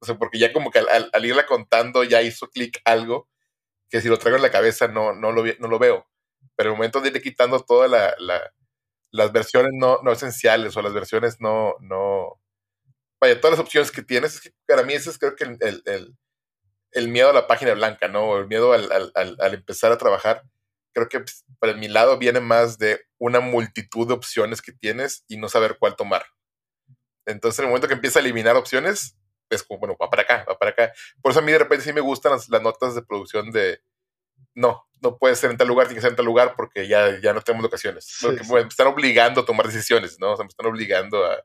[0.00, 3.28] O sea, porque ya como que al, al, al irla contando, ya hizo clic algo,
[3.88, 6.06] que si lo traigo en la cabeza no, no, lo, no lo veo.
[6.56, 8.52] Pero el momento de irle quitando todas la, la,
[9.10, 12.40] las versiones no, no esenciales, o las versiones no, no,
[13.20, 16.16] vaya, todas las opciones que tienes, para mí ese es creo que el, el,
[16.92, 18.38] el miedo a la página blanca, ¿no?
[18.38, 20.42] El miedo al, al, al empezar a trabajar.
[20.94, 25.24] Creo que pues, para mi lado viene más de una multitud de opciones que tienes
[25.28, 26.24] y no saber cuál tomar.
[27.26, 29.16] Entonces, en el momento que empieza a eliminar opciones,
[29.50, 30.92] es como, bueno, va para acá, va para acá.
[31.20, 33.80] Por eso a mí de repente sí me gustan las, las notas de producción de,
[34.54, 37.20] no, no puede ser en tal lugar, tiene que ser en tal lugar porque ya,
[37.20, 38.04] ya no tenemos locaciones.
[38.06, 38.52] Sí, sí.
[38.52, 40.32] Me están obligando a tomar decisiones, ¿no?
[40.32, 41.42] O sea, me están obligando a,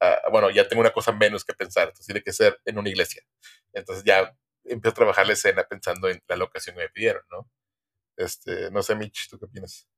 [0.00, 2.88] a, bueno, ya tengo una cosa menos que pensar, entonces tiene que ser en una
[2.88, 3.22] iglesia.
[3.72, 7.48] Entonces ya empiezo a trabajar la escena pensando en la locación que me pidieron, ¿no?
[8.16, 9.88] Este, no sé, Mitch, ¿tú qué opinas?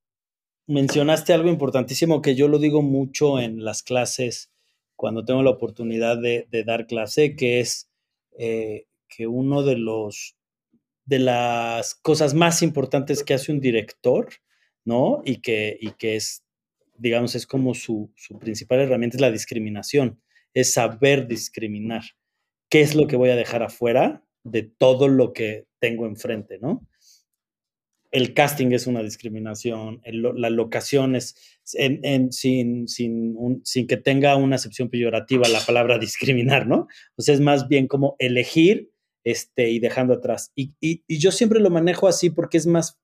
[0.66, 4.50] Mencionaste algo importantísimo que yo lo digo mucho en las clases
[4.96, 7.90] cuando tengo la oportunidad de, dar clase, que es
[8.38, 10.36] eh, que uno de los
[11.04, 14.28] de las cosas más importantes que hace un director,
[14.86, 15.20] ¿no?
[15.26, 16.42] Y que, y que es,
[16.96, 20.22] digamos, es como su, su principal herramienta es la discriminación,
[20.54, 22.04] es saber discriminar.
[22.70, 24.24] ¿Qué es lo que voy a dejar afuera?
[24.44, 26.86] de todo lo que tengo enfrente, ¿no?
[28.14, 32.86] El casting es una discriminación, la locación es, sin,
[33.88, 36.86] que tenga una acepción peyorativa la palabra discriminar, ¿no?
[37.16, 38.92] O sea, es más bien como elegir
[39.24, 40.52] este, y dejando atrás.
[40.54, 43.00] Y, y yo siempre lo manejo así porque es más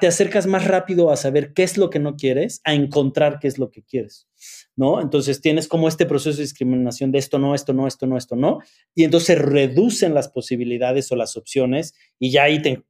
[0.00, 3.48] te acercas más rápido a saber qué es lo que no quieres, a encontrar qué
[3.48, 4.27] es lo que quieres,
[4.76, 5.00] ¿no?
[5.00, 8.36] Entonces tienes como este proceso de discriminación de esto no, esto no, esto no, esto
[8.36, 8.58] no,
[8.94, 12.84] y entonces reducen las posibilidades o las opciones y ya ahí te,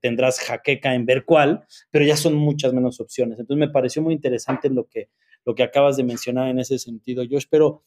[0.00, 3.38] tendrás jaqueca en ver cuál, pero ya son muchas menos opciones.
[3.38, 5.08] Entonces me pareció muy interesante lo que,
[5.44, 7.82] lo que acabas de mencionar en ese sentido, yo espero,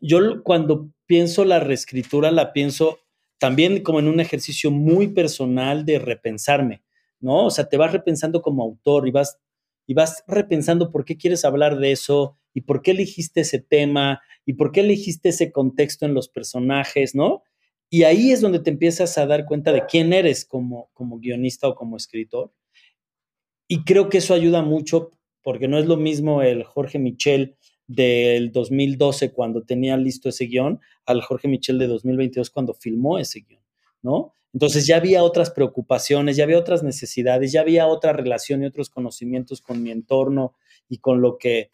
[0.00, 3.00] yo cuando pienso la reescritura la pienso
[3.38, 6.82] también como en un ejercicio muy personal de repensarme
[7.20, 7.46] ¿no?
[7.46, 9.38] O sea, te vas repensando como autor y vas,
[9.86, 14.20] y vas repensando por qué quieres hablar de eso y por qué elegiste ese tema
[14.44, 17.42] y por qué elegiste ese contexto en los personajes, ¿no?
[17.88, 21.68] Y ahí es donde te empiezas a dar cuenta de quién eres como, como guionista
[21.68, 22.52] o como escritor.
[23.66, 25.10] Y creo que eso ayuda mucho
[25.42, 30.80] porque no es lo mismo el Jorge Michel del 2012 cuando tenía listo ese guion
[31.06, 33.62] al Jorge Michel de 2022 cuando filmó ese guion,
[34.02, 34.32] ¿no?
[34.52, 38.90] Entonces ya había otras preocupaciones, ya había otras necesidades, ya había otra relación y otros
[38.90, 40.54] conocimientos con mi entorno
[40.88, 41.70] y con lo que,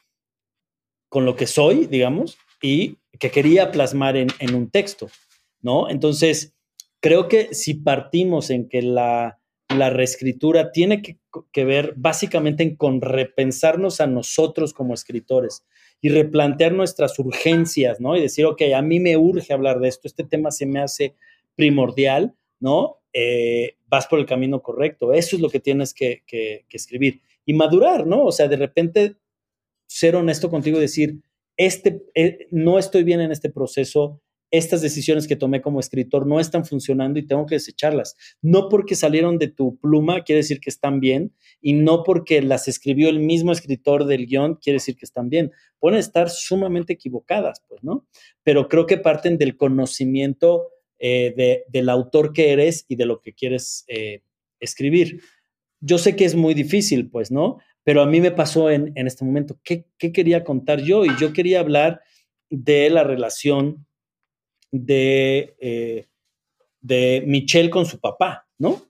[1.08, 5.08] con lo que soy, digamos, y que quería plasmar en, un texto,
[5.62, 5.88] ¿no?
[5.88, 6.54] Entonces,
[7.00, 11.18] creo que si partimos en que la, reescritura tiene que,
[11.52, 15.66] que, ver básicamente en con repensarnos a nosotros como escritores
[16.00, 18.16] y replantear nuestras urgencias, ¿no?
[18.16, 21.14] Y decir, ok, a mí me urge hablar de esto, este tema se me hace
[21.56, 22.98] primordial, ¿no?
[23.12, 25.12] Eh, vas por el camino correcto.
[25.12, 26.22] Eso es lo que tienes que,
[26.70, 27.22] escribir.
[27.44, 28.24] Y madurar, ¿no?
[28.24, 29.16] O sea, de repente
[29.86, 31.20] ser honesto contigo y decir,
[31.56, 36.40] este, eh, no estoy bien en este proceso, estas decisiones que tomé como escritor no
[36.40, 38.16] están funcionando y tengo que desecharlas.
[38.42, 42.68] No porque salieron de tu pluma quiere decir que están bien y no porque las
[42.68, 45.52] escribió el mismo escritor del guion quiere decir que están bien.
[45.78, 48.06] Pueden estar sumamente equivocadas, pues, ¿no?
[48.42, 53.34] Pero creo que parten del conocimiento eh, del autor que eres y de lo que
[53.34, 54.22] quieres eh,
[54.60, 55.20] escribir.
[55.80, 57.58] Yo sé que es muy difícil, pues, ¿no?
[57.84, 59.58] Pero a mí me pasó en, este momento.
[59.62, 61.04] ¿Qué, quería contar yo?
[61.04, 62.00] Y yo quería hablar
[62.50, 63.86] de la relación
[64.72, 66.06] de, eh,
[66.80, 68.86] de Michelle con su papá, ¿no?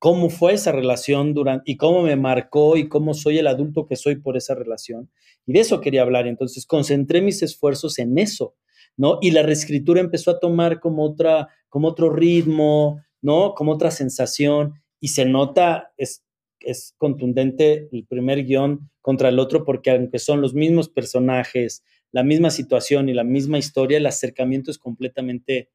[0.00, 3.96] cómo fue esa relación durante y cómo me marcó y cómo soy el adulto que
[3.96, 5.10] soy por esa relación.
[5.46, 6.26] Y de eso quería hablar.
[6.26, 8.54] Entonces concentré mis esfuerzos en eso,
[9.00, 9.18] ¿no?
[9.22, 13.54] Y la reescritura empezó a tomar como, otra, como otro ritmo, ¿no?
[13.54, 16.22] Como otra sensación y se nota, es,
[16.60, 21.82] es contundente el primer guion contra el otro porque aunque son los mismos personajes,
[22.12, 25.70] la misma situación y la misma historia, el acercamiento es completamente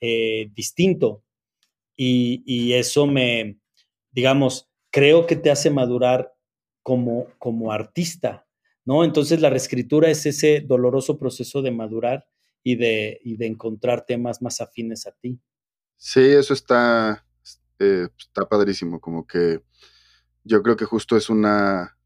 [0.00, 1.22] eh, distinto.
[1.94, 3.58] Y, y, eso me,
[4.12, 6.32] digamos, creo que te hace madurar
[6.82, 8.46] como, como artista,
[8.86, 9.04] ¿no?
[9.04, 12.31] Entonces la reescritura es ese doloroso proceso de madurar
[12.62, 15.38] y de, de encontrar temas más afines a ti.
[15.96, 17.24] Sí, eso está,
[17.78, 19.62] eh, está padrísimo, como que
[20.44, 21.96] yo creo que justo es una,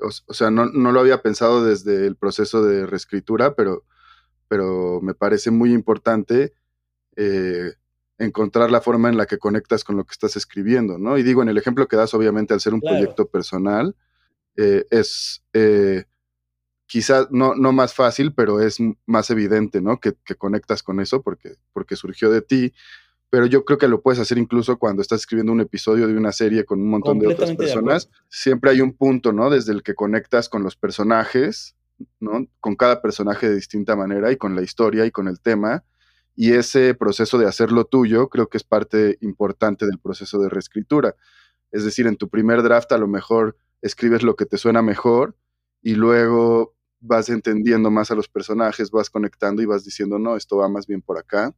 [0.00, 3.84] o, sea, no, lo había pensado desde el proceso de reescritura, pero,
[4.48, 6.52] pero me parece muy importante
[7.16, 7.72] eh,
[8.18, 11.16] encontrar la forma en la que conectas con lo que estás escribiendo, ¿no?
[11.16, 13.96] Y digo, en el ejemplo que das, obviamente, al ser un proyecto personal,
[14.56, 15.42] eh, es
[16.90, 20.00] quizás no, no más fácil, pero es más evidente, ¿no?
[20.00, 22.72] Que, conectas con eso porque, porque surgió de ti.
[23.30, 26.32] Pero yo creo que lo puedes hacer incluso cuando estás escribiendo un episodio de una
[26.32, 28.10] serie con un montón de otras personas.
[28.28, 29.50] Siempre hay un punto, ¿no?
[29.50, 31.76] Desde el que conectas con los personajes,
[32.18, 32.48] ¿no?
[32.58, 35.84] Con cada personaje de distinta manera y con la historia y con el tema.
[36.34, 41.14] Y ese proceso de hacerlo tuyo creo que es parte importante del proceso de reescritura.
[41.70, 45.36] Es decir, en tu primer draft a lo mejor escribes lo que te suena mejor
[45.82, 50.58] y luego vas entendiendo más a los personajes, vas conectando y vas diciendo, no, esto
[50.58, 51.54] va más bien por acá.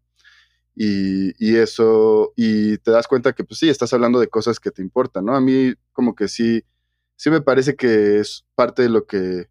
[0.74, 4.80] Y, eso, y te das cuenta que pues sí, estás hablando de cosas que te
[4.80, 5.36] importan, ¿no?
[5.36, 6.64] A mí como que sí,
[7.16, 9.48] sí me parece que es parte de lo que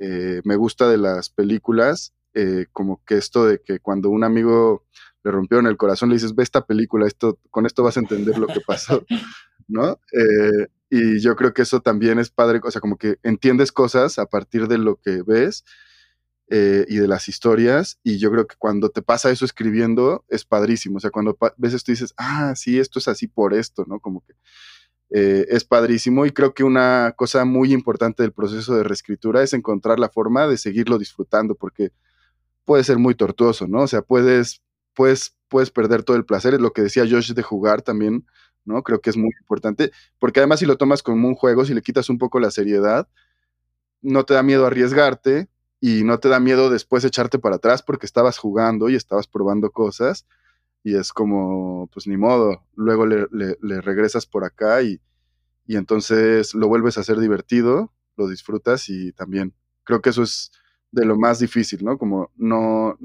[0.00, 4.86] eh, me gusta de las películas, eh, como que esto de que cuando un amigo
[5.24, 8.00] le rompió en el corazón, le dices, ve esta película, esto, con esto vas a
[8.00, 9.04] entender lo que pasó,
[9.68, 10.00] ¿no?
[10.12, 14.18] Eh, y yo creo que eso también es padre, o sea, como que entiendes cosas
[14.18, 15.64] a partir de lo que ves
[16.48, 17.98] eh, y de las historias.
[18.04, 20.98] Y yo creo que cuando te pasa eso escribiendo es padrísimo.
[20.98, 23.98] O sea, cuando ves esto dices, ah, sí, esto es así por esto, ¿no?
[23.98, 24.34] Como que
[25.10, 26.24] eh, es padrísimo.
[26.24, 30.46] Y creo que una cosa muy importante del proceso de reescritura es encontrar la forma
[30.46, 31.90] de seguirlo disfrutando, porque
[32.64, 33.82] puede ser muy tortuoso, ¿no?
[33.82, 34.62] O sea, puedes,
[34.94, 36.54] puedes, puedes perder todo el placer.
[36.54, 38.24] Es lo que decía Josh de jugar también
[38.66, 38.82] ¿no?
[38.82, 41.82] Creo que es muy importante, porque además si lo tomas como un juego, si le
[41.82, 43.08] quitas un poco la seriedad,
[44.02, 45.48] no te da miedo arriesgarte
[45.80, 49.70] y no te da miedo después echarte para atrás porque estabas jugando y estabas probando
[49.70, 50.26] cosas
[50.82, 53.26] y es como, pues ni modo, luego le,
[53.80, 55.00] regresas por acá y,
[55.66, 59.52] y entonces lo vuelves a hacer divertido, lo disfrutas y también
[59.82, 60.52] creo que eso es
[60.92, 61.98] de lo más difícil, ¿no?
[61.98, 62.96] Como no,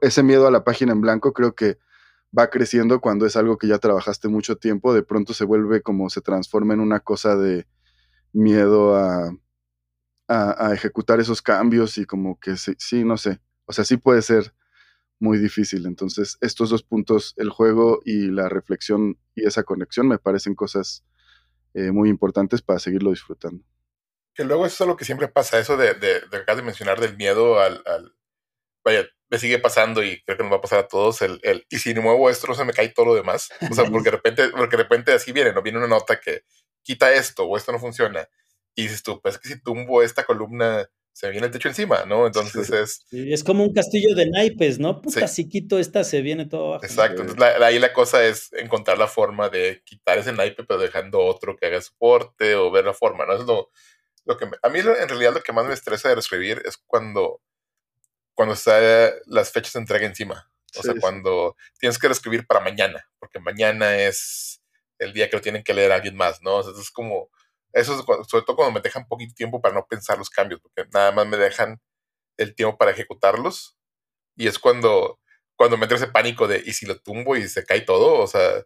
[0.00, 1.78] ese miedo a la página en blanco creo que
[2.36, 6.10] va creciendo cuando es algo que ya trabajaste mucho tiempo, de pronto se vuelve como
[6.10, 7.66] se transforma en una cosa de
[8.32, 9.32] miedo a,
[10.28, 14.22] a, ejecutar esos cambios y como que sí, sí, no sé, o sea, sí puede
[14.22, 14.54] ser
[15.18, 15.86] muy difícil.
[15.86, 21.04] Entonces, estos dos puntos, el juego y la reflexión y esa conexión, me parecen cosas
[21.74, 23.64] eh, muy importantes para seguirlo disfrutando.
[24.34, 27.16] Que luego eso es lo que siempre pasa, eso de, de, de, de mencionar del
[27.16, 28.14] miedo al, al,
[28.84, 31.64] Vaya, me sigue pasando y creo que nos va a pasar a todos el, el
[31.70, 33.48] y si muevo esto no se me cae todo lo demás.
[33.70, 36.42] O sea, porque de repente, porque de repente así viene, no viene una nota que
[36.82, 38.28] quita esto o esto no funciona.
[38.74, 42.04] Y dices tú, pues que si tumbo esta columna, se me viene el techo encima,
[42.06, 42.26] ¿no?
[42.26, 43.06] Entonces es...
[43.10, 45.00] Es como un castillo de naipes, ¿no?
[45.00, 46.84] Puta, si quito esta, se viene todo abajo.
[46.84, 47.22] Exacto.
[47.22, 51.56] Entonces ahí la cosa es encontrar la forma de quitar ese naipe, pero dejando otro
[51.56, 53.34] que haga soporte o ver la forma, ¿no?
[53.34, 53.70] Es lo,
[54.24, 54.48] lo que...
[54.62, 57.42] a mí en realidad lo que más me estresa de escribir es cuando,
[58.34, 58.80] cuando está
[59.26, 60.50] las fechas de entrega encima.
[60.76, 64.62] O sea, cuando tienes que reescribir para mañana, porque mañana es
[64.98, 66.56] el día que lo tienen que leer alguien más, ¿no?
[66.56, 67.30] O sea, es como
[67.72, 70.88] eso es sobre todo cuando me dejan poquito tiempo para no pensar los cambios, porque
[70.92, 71.80] nada más me dejan
[72.36, 73.76] el tiempo para ejecutarlos.
[74.36, 75.20] Y es cuando,
[75.56, 78.18] cuando me entra ese pánico de, ¿y si lo tumbo y se cae todo?
[78.20, 78.64] O sea,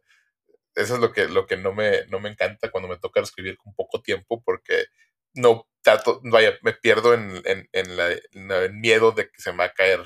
[0.75, 3.57] eso es lo que, lo que no, me, no me encanta cuando me toca escribir
[3.57, 4.87] con poco tiempo, porque
[5.35, 9.53] no trato, vaya, me pierdo en, en, en, la, en, el miedo de que se
[9.53, 10.01] me va a caer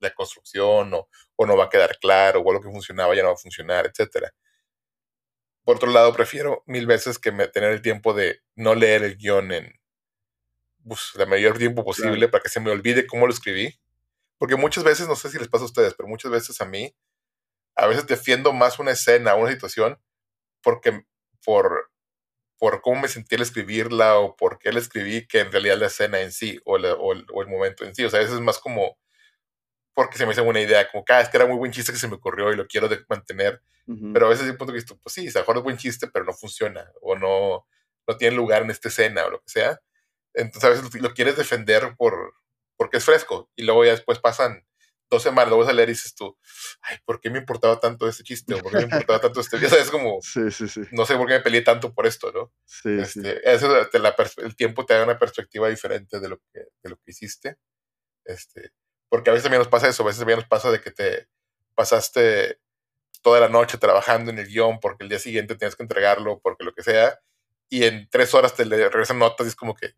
[0.00, 3.28] la construcción o, o no va a quedar claro o algo que funcionaba ya no
[3.28, 4.32] va a funcionar, etcétera.
[5.64, 9.16] Por otro lado, prefiero mil veces que me, tener el tiempo de no leer el
[9.16, 9.72] guion en
[10.86, 13.80] pues, la mayor tiempo posible para que se me olvide cómo lo escribí.
[14.38, 16.94] Porque muchas veces, no sé si les pasa a ustedes, pero muchas veces a mí,
[17.76, 19.98] a veces defiendo más una escena, una situación,
[20.62, 21.04] porque
[21.44, 21.90] por,
[22.64, 25.88] por cómo me sentí al escribirla o por qué la escribí, que en realidad la
[25.88, 28.06] escena en sí o, o, el, o el momento en sí.
[28.06, 28.96] O sea, a veces es más como
[29.92, 31.92] porque se me hizo buena idea, como que ah, es que era muy buen chiste
[31.92, 33.60] que se me ocurrió y lo quiero mantener.
[34.14, 36.06] Pero a veces hay un punto que dices, pues sí, lo mejor es buen chiste,
[36.06, 37.66] pero no funciona, o no,
[38.08, 39.78] no tiene lugar en esta escena, o lo que sea.
[40.32, 42.32] Entonces a veces lo, quieres defender por,
[42.78, 44.64] porque es fresco, y luego ya después pasan
[45.10, 46.36] dos semanas, lo vas a leer y dices tú,
[46.82, 48.54] ay, ¿por qué me importaba tanto este chiste?
[48.54, 49.60] ¿O por qué me importaba tanto este?
[49.60, 50.80] Ya sabes, como, sí, sí, sí.
[50.92, 52.52] no sé por qué me peleé tanto por esto, ¿no?
[52.64, 53.68] Sí, este, Eso,
[54.38, 57.56] el tiempo te da una perspectiva diferente de lo que, de lo que hiciste.
[58.24, 58.72] Este,
[59.08, 61.28] porque a veces también nos pasa eso, a veces también nos pasa de que te
[61.74, 62.58] pasaste
[63.22, 66.64] toda la noche trabajando en el guion porque el día siguiente tienes que entregarlo, porque
[66.64, 67.18] lo que sea,
[67.68, 69.94] y en tres horas te le regresan notas y es como que,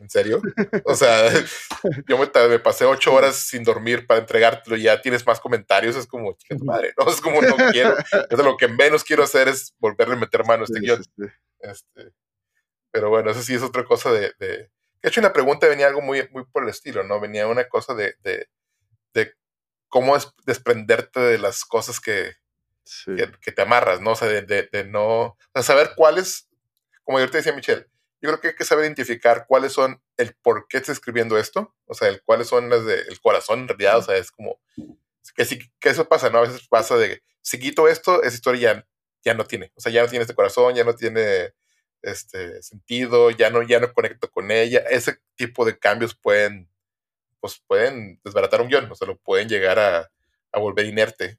[0.00, 0.40] ¿en serio?
[0.84, 1.30] O sea,
[2.08, 6.06] yo me, pasé ocho horas sin dormir para entregártelo y ya tienes más comentarios, es
[6.06, 7.10] como, chica tu madre, ¿no?
[7.10, 7.94] Es como, no quiero,
[8.30, 11.02] es lo que menos quiero hacer es volverle a meter mano a este guion.
[11.60, 12.12] Este,
[12.90, 14.70] pero bueno, eso sí es otra cosa de, de
[15.02, 17.20] de hecho, en la pregunta venía algo muy, muy por el estilo, ¿no?
[17.20, 18.48] Venía una cosa de, de
[19.88, 22.34] cómo es desprenderte de las cosas que,
[23.40, 24.12] que, te amarras, ¿no?
[24.12, 26.48] O sea, de, de, no, o sea, saber cuáles,
[27.06, 27.86] como te decía Michelle,
[28.20, 31.74] yo creo que hay que saber identificar cuáles son el por qué estás escribiendo esto,
[31.86, 34.60] o sea, el, cuáles son las del corazón en realidad, o sea, es como,
[35.34, 36.38] que, si, que eso pasa, ¿no?
[36.38, 38.86] A veces pasa de, si quito esto, esa historia ya,
[39.24, 41.54] ya no tiene, o sea, ya no tiene este corazón, ya no tiene
[42.02, 46.68] este sentido, ya no, ya no conecto con ella, ese tipo de cambios pueden
[47.40, 50.10] pues pueden desbaratar un guion, o sea, lo pueden llegar a,
[50.50, 51.38] a volver inerte.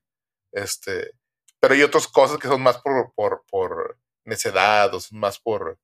[0.51, 1.11] Este,
[1.59, 3.13] pero hay otras cosas que son más por,
[3.49, 3.97] por
[4.27, 5.79] necedad, o son más por,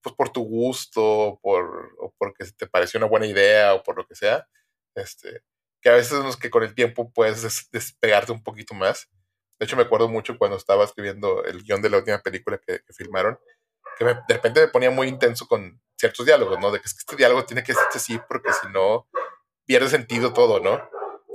[0.00, 4.06] pues por tu gusto, por, o porque te pareció una buena idea, o por lo
[4.06, 4.46] que sea.
[4.94, 5.42] Este,
[5.80, 9.08] que a veces es que con el tiempo puedes despegarte un poquito más.
[9.58, 12.80] De hecho, me acuerdo mucho cuando estaba escribiendo el guion de la última película que,
[12.92, 13.38] filmaron,
[13.98, 16.70] que de repente me ponía muy intenso con ciertos diálogos, ¿no?
[16.70, 19.08] De que, es que este diálogo tiene que ser así porque si no,
[19.66, 20.88] pierde sentido todo, ¿no?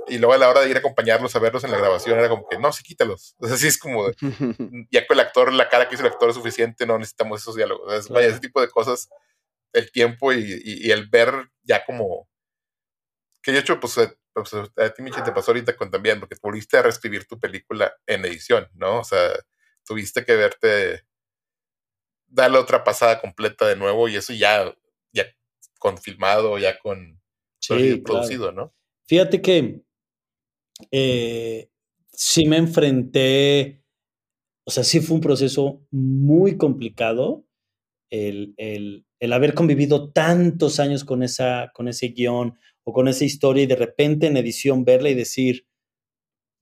[0.08, 2.28] Y luego a la hora de ir a acompañarlos a verlos en la grabación era
[2.28, 3.34] como que, no, sí, quítalos.
[3.34, 4.06] Entonces así es como,
[4.90, 7.56] ya con el actor, la cara que hizo el actor es suficiente, no necesitamos esos
[7.56, 8.08] diálogos.
[8.08, 9.08] vaya, ese tipo de cosas,
[9.72, 12.28] el tiempo y, el ver ya como,
[13.42, 16.36] que de hecho, pues, eh, pues a ti, Michi, te pasó ahorita con también, porque
[16.42, 19.00] volviste a reescribir tu película en edición, ¿no?
[19.00, 19.32] O sea,
[19.84, 21.04] tuviste que verte,
[22.26, 24.74] darle otra pasada completa de nuevo y eso ya,
[25.12, 25.26] ya
[25.78, 27.20] con filmado, ya con
[27.60, 28.74] sí, producido, ¿no?
[29.06, 29.82] Fíjate que
[30.90, 31.68] eh,
[32.12, 33.84] sí me enfrenté
[34.66, 37.44] o sea, sí fue un proceso muy complicado
[38.10, 43.24] el, el, el haber convivido tantos años con, esa, con ese guion o con esa
[43.24, 45.66] historia y de repente en edición verla y decir,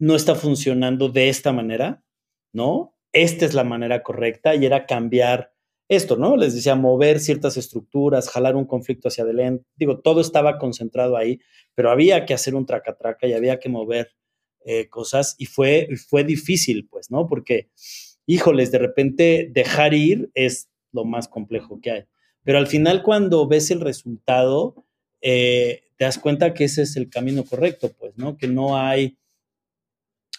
[0.00, 2.04] no está funcionando de esta manera,
[2.52, 2.96] ¿no?
[3.12, 5.52] Esta es la manera correcta y era cambiar
[5.88, 6.36] esto, ¿no?
[6.36, 9.64] Les decía, mover ciertas estructuras, jalar un conflicto hacia adelante.
[9.76, 11.40] Digo, todo estaba concentrado ahí,
[11.74, 14.12] pero había que hacer un traca-traca y había que mover
[14.64, 17.26] eh, cosas y fue, fue difícil, pues, ¿no?
[17.26, 17.70] Porque,
[18.26, 22.04] híjoles, de repente dejar ir es lo más complejo que hay.
[22.44, 24.86] Pero al final, cuando ves el resultado,
[25.20, 28.36] eh, te das cuenta que ese es el camino correcto, pues, ¿no?
[28.36, 29.18] Que no hay,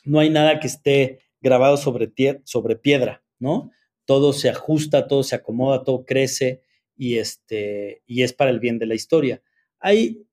[0.03, 2.11] no hay nada que esté grabado sobre,
[2.45, 3.71] sobre piedra, ¿no?
[4.05, 6.61] Todo se ajusta, todo se acomoda, todo crece
[6.95, 9.41] y, este, y es para el bien de la historia.
[9.79, 10.25] Hay,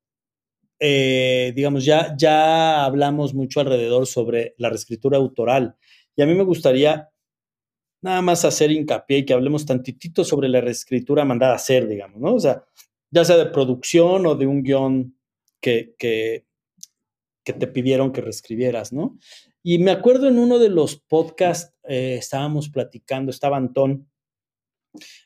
[0.79, 5.77] eh, digamos, ya, ya hablamos mucho alrededor sobre la reescritura autoral
[6.16, 7.11] y a mí me gustaría
[8.03, 12.21] nada más hacer hincapié y que hablemos tantitito sobre la reescritura mandada a hacer, digamos,
[12.21, 12.35] ¿no?
[12.35, 12.64] O sea,
[13.11, 15.16] ya sea de producción o de un guion
[15.61, 16.47] que, que,
[17.45, 19.18] que te pidieron que reescribieras, ¿no?
[19.62, 24.11] Y me acuerdo en uno de los podcasts, eh, estábamos platicando, estaba Antón,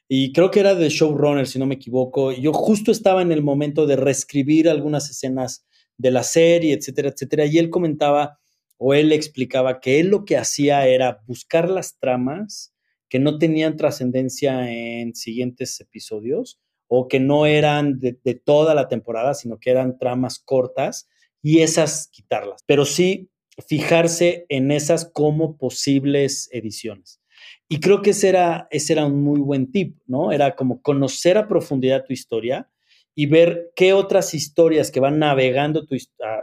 [0.08, 2.32] y creo que era de showrunner, si no me equivoco.
[2.32, 5.66] Yo justo estaba en el momento de reescribir algunas escenas
[5.96, 7.46] de la serie, etcétera, etcétera.
[7.46, 8.38] Y él comentaba
[8.76, 12.74] o él explicaba que él lo que hacía era buscar las tramas
[13.08, 18.88] que no tenían trascendencia en siguientes episodios o que no eran de, de, toda la
[18.88, 21.08] temporada, sino que eran tramas cortas
[21.40, 22.62] y esas quitarlas.
[22.66, 23.30] Pero sí
[23.66, 27.20] fijarse en esas como posibles ediciones.
[27.68, 30.32] Y creo que ese era, ese era un muy buen tip, ¿no?
[30.32, 32.70] Era como conocer a profundidad tu historia
[33.14, 35.96] y ver qué otras historias que van navegando tu,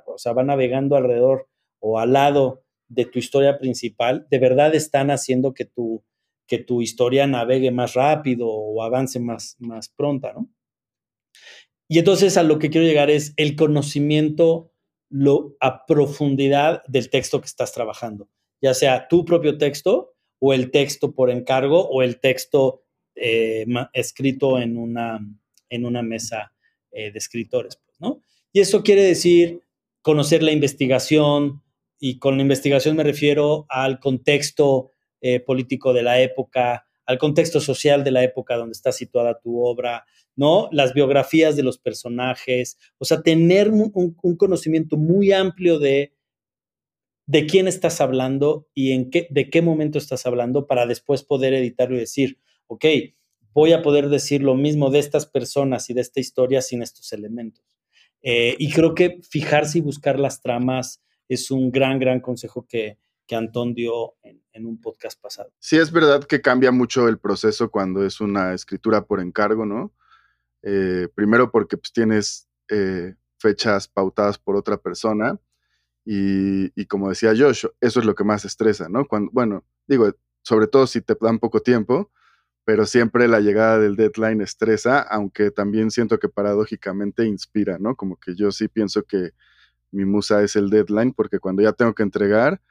[0.06, 1.48] o sea, van navegando alrededor
[1.80, 6.04] o al lado de tu historia principal, de verdad están haciendo que tu,
[6.46, 10.50] que tu historia navegue más rápido o avance más, más pronta, ¿no?
[11.88, 14.71] Y entonces a lo que quiero llegar es el conocimiento
[15.12, 18.30] lo, a profundidad del texto que estás trabajando,
[18.62, 22.84] ya sea tu propio texto o el texto por encargo o el texto
[23.16, 25.20] eh, escrito en una,
[25.70, 26.54] en una mesa
[26.92, 28.22] eh, de escritores, pues, ¿no?
[28.54, 29.62] Y eso quiere decir
[30.02, 31.62] conocer la investigación,
[32.00, 37.60] y con la investigación me refiero al contexto eh, político de la época, al contexto
[37.60, 40.70] social de la época donde está situada tu obra, ¿no?
[40.72, 46.14] Las biografías de los personajes, o sea, tener un, conocimiento muy amplio de,
[47.26, 51.54] de quién estás hablando y en qué, de qué momento estás hablando para después poder
[51.54, 52.86] editarlo y decir, ok,
[53.54, 57.12] voy a poder decir lo mismo de estas personas y de esta historia sin estos
[57.14, 57.66] elementos.
[58.22, 62.98] Eh, y creo que fijarse y buscar las tramas es un gran, gran consejo que,
[63.32, 65.54] que Antón dio en, en, un podcast pasado.
[65.58, 69.94] Sí, es verdad que cambia mucho el proceso cuando es una escritura por encargo, ¿no?
[70.64, 75.40] Eh, primero porque pues, tienes eh, fechas pautadas por otra persona
[76.04, 79.08] y, y, como decía Josh, eso es lo que más estresa, ¿no?
[79.08, 82.12] Cuando, bueno, digo, sobre todo si te dan poco tiempo,
[82.66, 87.96] pero siempre la llegada del deadline estresa, aunque también siento que paradójicamente inspira, ¿no?
[87.96, 89.32] Como que yo sí pienso que
[89.90, 92.62] mi musa es el deadline, porque cuando ya tengo que entregar,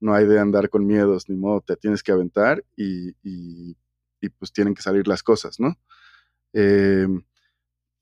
[0.00, 3.76] no hay de andar con miedos, ni modo, te tienes que aventar y, y,
[4.20, 5.78] y pues tienen que salir las cosas, ¿no?
[6.52, 7.06] Eh,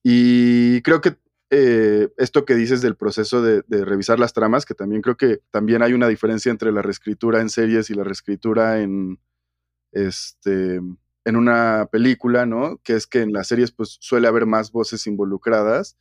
[0.03, 1.17] y creo que
[1.51, 5.41] eh, esto que dices del proceso de, de, revisar las tramas, que también creo que
[5.51, 9.19] también hay una diferencia entre la reescritura en series y la reescritura en,
[9.93, 10.81] este,
[11.25, 12.79] en una película, ¿no?
[12.83, 15.97] Que es que en las series pues suele haber más voces involucradas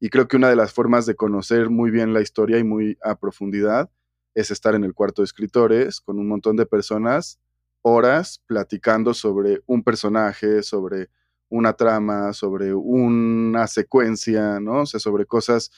[0.00, 2.98] y creo que una de las formas de conocer muy bien la historia y muy
[3.02, 3.90] a profundidad
[4.34, 7.38] es estar en el cuarto de escritores con un montón de personas,
[7.82, 11.10] horas platicando sobre un personaje, sobre
[11.48, 14.82] una trama, sobre una secuencia, ¿no?
[14.82, 15.70] O sea, sobre cosas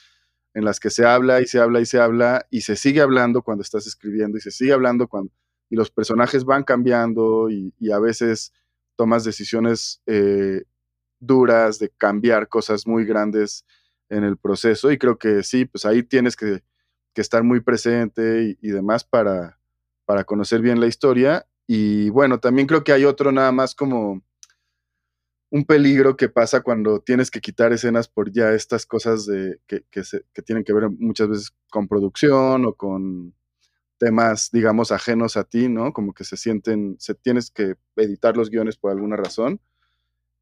[0.53, 3.41] en las que se habla y se habla y se habla y se sigue hablando
[3.41, 5.31] cuando estás escribiendo y se sigue hablando cuando...
[5.69, 8.53] Y los personajes van cambiando y, a veces
[8.95, 10.63] tomas decisiones eh,
[11.19, 13.65] duras de cambiar cosas muy grandes
[14.09, 16.63] en el proceso y creo que sí, pues ahí tienes que,
[17.15, 19.57] que estar muy presente y, demás para,
[20.05, 21.47] para conocer bien la historia.
[21.65, 24.21] Y bueno, también creo que hay otro nada más como
[25.49, 29.83] un peligro que pasa cuando tienes que quitar escenas por ya estas cosas de, que,
[29.89, 33.33] que, tienen que ver muchas veces con producción o con
[33.97, 35.93] temas, digamos, ajenos a ti, ¿no?
[35.93, 39.61] Como que se sienten, se tienes que editar los guiones por alguna razón.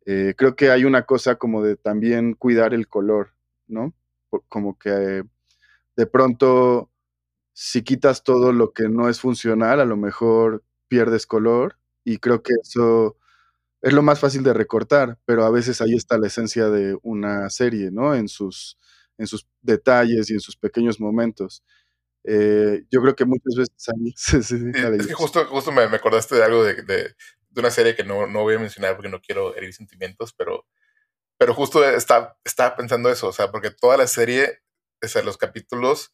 [0.08, 3.36] Eh, creo que hay una cosa como de también cuidar el color,
[3.68, 3.94] ¿no?
[4.50, 5.24] Como que
[5.96, 6.92] de pronto,
[7.54, 12.44] si quitas todo lo que no es funcional, a lo mejor pierdes color y creo
[12.44, 13.18] que eso
[13.82, 17.50] es lo más fácil de recortar, pero a veces ahí está la esencia de una
[17.50, 18.16] serie, ¿no?
[18.16, 18.78] En sus,
[19.18, 21.64] en sus detalles y en sus pequeños momentos.
[22.24, 26.64] Eh, yo creo que muchas veces es que justo, justo me, me, acordaste de algo
[26.64, 27.16] de, de,
[27.50, 30.66] de, una serie que no, no voy a mencionar porque no quiero herir sentimientos, pero,
[31.38, 34.63] pero justo estaba, estaba pensando eso, o sea, porque toda la serie,
[35.04, 36.14] o sea, los capítulos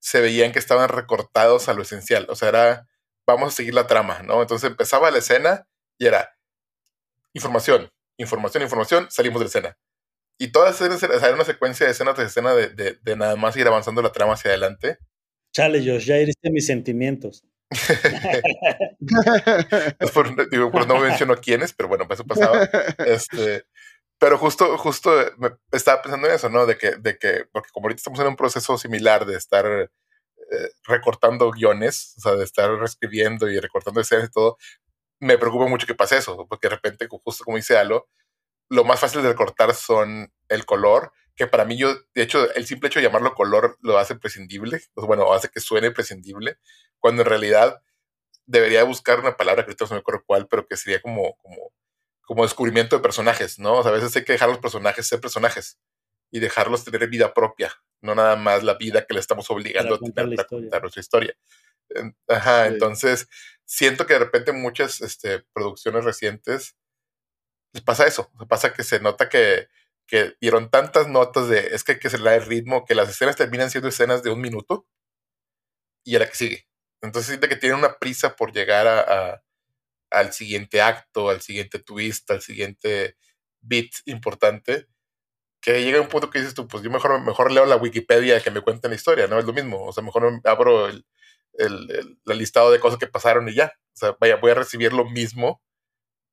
[0.00, 2.88] se veían que estaban recortados a lo esencial, o sea, era,
[3.26, 4.40] vamos a seguir la trama, ¿no?
[4.40, 5.66] Entonces empezaba la escena
[5.98, 6.36] y era
[7.34, 9.78] información, información, información, salimos de la escena.
[10.38, 13.36] Y toda esa escena era una secuencia de escenas de escena de, de, de nada
[13.36, 14.98] más ir avanzando la trama hacia adelante
[15.52, 17.44] Chale, Josh, ya heriste mis sentimientos.
[20.14, 22.62] por, digo, por no menciono quiénes, pero bueno, pues eso pasaba.
[23.06, 23.64] Este,
[24.18, 26.66] pero justo, justo me estaba pensando en eso, ¿no?
[26.66, 30.70] De que, de que, porque como ahorita estamos en un proceso similar de estar eh,
[30.84, 34.58] recortando guiones, o sea, de estar reescribiendo y recortando escenas y todo,
[35.20, 38.08] me preocupa mucho que pase eso, porque de repente, justo como dice Alo,
[38.70, 42.66] lo más fácil de recortar son el color que para mí yo, de hecho, el
[42.66, 46.58] simple hecho de llamarlo color lo hace prescindible, pues bueno, hace que suene prescindible,
[46.98, 47.80] cuando en realidad
[48.44, 51.72] debería buscar una palabra que no me acuerdo cuál, pero que sería como, como,
[52.28, 53.78] como descubrimiento de personajes, ¿no?
[53.78, 55.78] O sea, a veces hay que dejar a los personajes ser personajes
[56.30, 57.72] y dejarlos tener vida propia,
[58.02, 61.34] no nada más la vida que le estamos obligando a tener para contar nuestra historia.
[62.28, 63.28] Ajá, entonces
[63.64, 66.76] siento que de repente muchas este, producciones recientes
[67.72, 69.68] les pasa eso, pasa que se nota que
[70.06, 73.36] que dieron tantas notas de es que hay que acelerar el ritmo que las escenas
[73.36, 74.86] terminan siendo escenas de un minuto
[76.04, 76.68] y a la que sigue.
[77.02, 79.42] Entonces siente que tienen una prisa por llegar a,
[80.10, 83.16] al siguiente acto, al siguiente twist, al siguiente
[83.60, 84.86] bit importante,
[85.60, 88.50] que llega un punto que dices tú, pues yo mejor, mejor leo la Wikipedia que
[88.50, 89.38] me cuenten la historia, ¿no?
[89.38, 91.04] Es lo mismo, o sea, mejor abro el,
[91.54, 93.72] el, el, listado de cosas que pasaron y ya.
[93.94, 95.62] O sea, vaya, voy a recibir lo mismo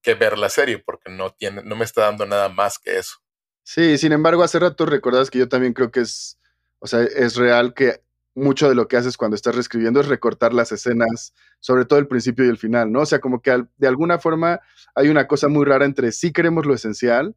[0.02, 3.16] que ver la serie, porque no, tiene, no me está dando nada más que eso.
[3.64, 6.40] Sí, sin embargo, hace rato recordabas que yo también creo que es,
[6.78, 8.04] o sea, es real que
[8.36, 12.08] mucho de lo que haces cuando estás reescribiendo es recortar las escenas, sobre todo el
[12.08, 13.02] principio y el final, ¿no?
[13.02, 14.60] O sea, como que de alguna forma
[14.94, 17.36] hay una cosa muy rara entre sí queremos lo esencial,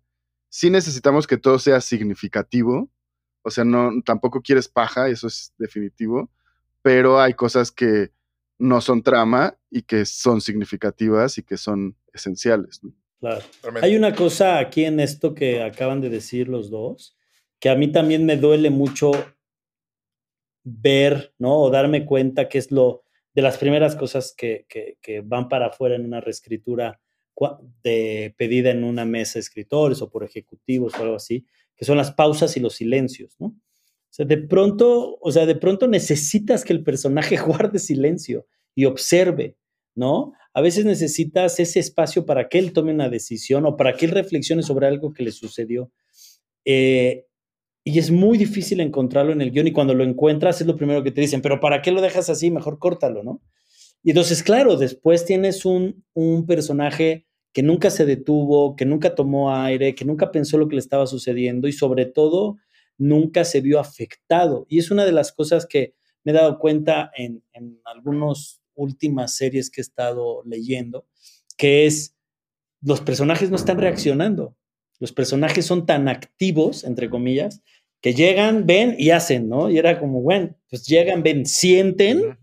[0.49, 2.91] sí necesitamos que todo sea significativo,
[3.43, 6.31] o sea, no, tampoco quieres paja, eso es definitivo,
[6.83, 8.13] pero hay cosas que
[8.59, 12.83] no son trama y que son significativas y que son esenciales.
[12.83, 12.93] ¿no?
[13.21, 13.45] Claro.
[13.83, 17.17] Hay una cosa aquí en esto que acaban de decir los dos,
[17.61, 19.13] que a mí también me duele mucho
[20.69, 21.59] ver, ¿no?
[21.59, 23.03] O darme cuenta que es lo
[23.35, 27.01] de las primeras cosas que, que, van para afuera en una reescritura
[27.83, 31.47] de, pedida en una mesa de escritores o por ejecutivos o algo así,
[31.77, 33.47] que son las pausas y los silencios, ¿no?
[33.47, 38.87] O sea, de pronto, o sea, de pronto necesitas que el personaje guarde silencio y
[38.87, 39.57] observe,
[39.95, 40.33] ¿no?
[40.53, 44.13] A veces necesitas ese espacio para que él tome una decisión o para que él
[44.13, 45.93] reflexione sobre algo que le sucedió.
[46.65, 47.28] Eh,
[47.89, 51.03] y es muy difícil encontrarlo en el guion y cuando lo encuentras es lo primero
[51.03, 52.51] que te dicen, pero ¿para qué lo dejas así?
[52.51, 53.41] Mejor córtalo, ¿no?
[54.03, 59.55] Y entonces, claro, después tienes un, un personaje que nunca se detuvo, que nunca tomó
[59.55, 62.59] aire, que nunca pensó lo que le estaba sucediendo y sobre todo
[62.99, 64.67] nunca se vio afectado.
[64.69, 69.35] Y es una de las cosas que me he dado cuenta en, en algunos últimas
[69.35, 71.07] series que he estado leyendo,
[71.57, 72.15] que es
[72.83, 74.59] los personajes no están reaccionando.
[75.01, 77.63] Los personajes son tan activos, entre comillas,
[78.01, 79.71] que llegan, ven y hacen, ¿no?
[79.71, 82.39] Y era como, bueno, pues llegan, ven, sienten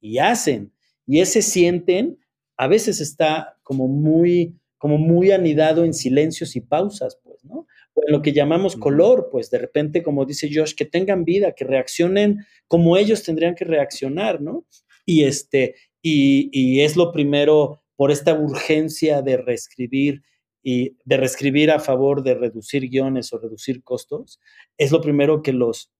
[0.00, 0.72] y hacen.
[1.06, 2.18] Y ese sienten
[2.56, 7.66] a veces está como muy, como muy anidado en silencios y pausas, pues, ¿no?
[7.94, 11.52] O en lo que llamamos color, pues de repente, como dice Josh, que tengan vida,
[11.52, 14.64] que reaccionen como ellos tendrían que reaccionar, ¿no?
[15.04, 20.22] Y, este, y, y es lo primero por esta urgencia de reescribir
[20.62, 24.40] y de reescribir a favor de reducir guiones o reducir costos,
[24.76, 25.90] es lo primero que los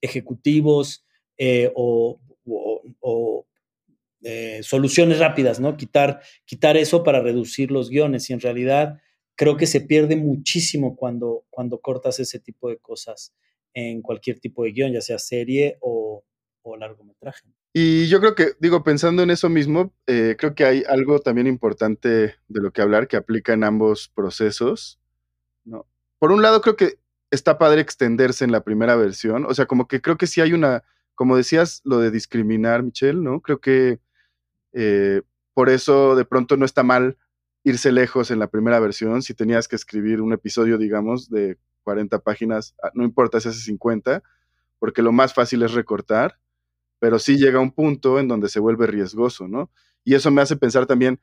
[0.00, 1.04] ejecutivos
[1.38, 2.20] eh, o,
[4.24, 5.76] eh, soluciones rápidas, ¿no?
[5.76, 9.00] Quitar, quitar eso para reducir los guiones y en realidad
[9.34, 13.34] creo que se pierde muchísimo cuando, cuando cortas ese tipo de cosas
[13.74, 16.22] en cualquier tipo de guion, ya sea serie o,
[16.62, 17.48] o largometraje.
[17.74, 21.46] Y yo creo que, digo, pensando en eso mismo, eh, creo que hay algo también
[21.46, 25.00] importante de lo que hablar que aplica en ambos procesos.
[25.64, 25.86] ¿no?
[26.18, 26.98] Por un lado, creo que
[27.30, 29.46] está padre extenderse en la primera versión.
[29.46, 33.18] O sea, como que creo que sí hay una, como decías, lo de discriminar, Michelle,
[33.18, 33.40] ¿no?
[33.40, 34.00] Creo que
[34.74, 35.22] eh,
[35.54, 37.16] por eso de pronto no está mal
[37.64, 39.22] irse lejos en la primera versión.
[39.22, 43.60] Si tenías que escribir un episodio, digamos, de 40 páginas, ah, no importa si hace
[43.60, 44.22] 50,
[44.78, 46.38] porque lo más fácil es recortar
[47.02, 49.72] pero sí llega un punto en donde se vuelve riesgoso, ¿no?
[50.04, 51.18] Y eso me hace pensar también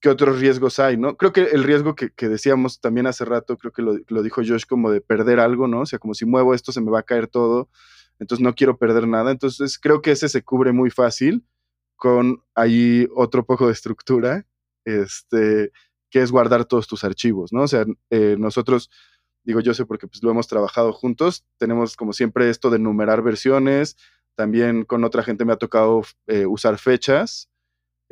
[0.00, 1.16] qué otros riesgos hay, ¿no?
[1.16, 4.90] Creo que el riesgo que, decíamos también hace rato, creo que lo, dijo Josh como
[4.90, 5.82] de perder algo, ¿no?
[5.82, 7.68] O sea, como si muevo esto se me va a caer todo,
[8.18, 9.30] entonces no quiero perder nada.
[9.30, 11.46] Entonces creo que ese se cubre muy fácil
[11.94, 14.44] con ahí otro poco de estructura,
[14.84, 15.70] este,
[16.10, 17.62] que es guardar todos tus archivos, ¿no?
[17.62, 18.90] O sea, eh, nosotros,
[19.44, 23.22] digo yo sé porque pues lo hemos trabajado juntos, tenemos como siempre esto de numerar
[23.22, 23.96] versiones,
[24.34, 27.48] también con otra gente me ha tocado eh, usar fechas,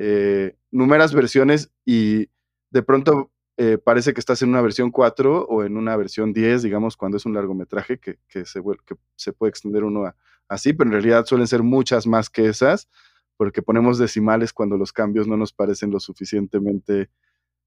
[0.02, 2.30] eh, numeras versiones y
[2.70, 6.62] de pronto eh, parece que estás en una versión 4 o en una versión 10,
[6.62, 8.16] digamos, cuando es un largometraje que,
[8.46, 10.10] se, que se, puede extender uno
[10.48, 12.88] así, pero en realidad suelen ser muchas más que esas,
[13.36, 17.10] porque ponemos decimales cuando los cambios no nos parecen lo suficientemente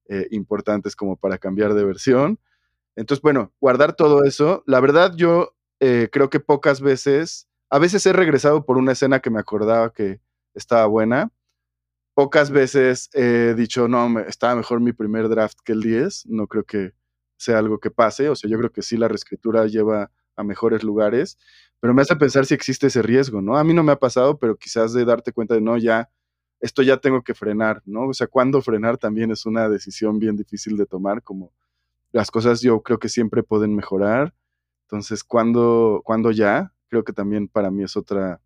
[0.08, 2.40] eh, importantes como para cambiar de versión.
[2.96, 4.64] Entonces, bueno, guardar todo eso.
[4.66, 9.30] La verdad, yo creo que pocas veces, a veces he regresado por una escena que
[9.30, 10.20] me acordaba que
[10.54, 11.32] estaba buena,
[12.14, 16.26] pocas veces he dicho, no, me, estaba mejor mi primer draft que el 10.
[16.26, 16.92] No creo que
[17.36, 18.28] sea algo que pase.
[18.28, 21.36] O sea, yo creo que sí la reescritura lleva a mejores lugares,
[21.80, 23.56] pero me hace pensar si existe ese riesgo, ¿no?
[23.56, 26.08] A mí no me ha pasado, pero quizás de darte cuenta de, no, ya,
[26.60, 28.06] esto ya tengo que frenar, ¿no?
[28.06, 31.52] O sea, cuándo frenar también es una decisión bien difícil de tomar, como
[32.12, 34.32] las cosas yo creo que siempre pueden mejorar.
[34.84, 36.73] Entonces, ¿cuándo, ¿cuándo ya?
[36.94, 38.40] Creo que también para mí es otra,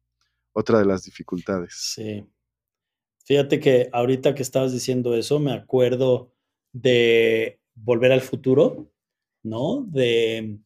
[0.55, 1.75] otra de las dificultades.
[1.75, 2.25] Sí.
[3.27, 6.33] Fíjate que ahorita que estabas diciendo eso, me acuerdo
[6.73, 8.91] de Volver al Futuro,
[9.43, 9.85] ¿no?
[9.87, 10.61] De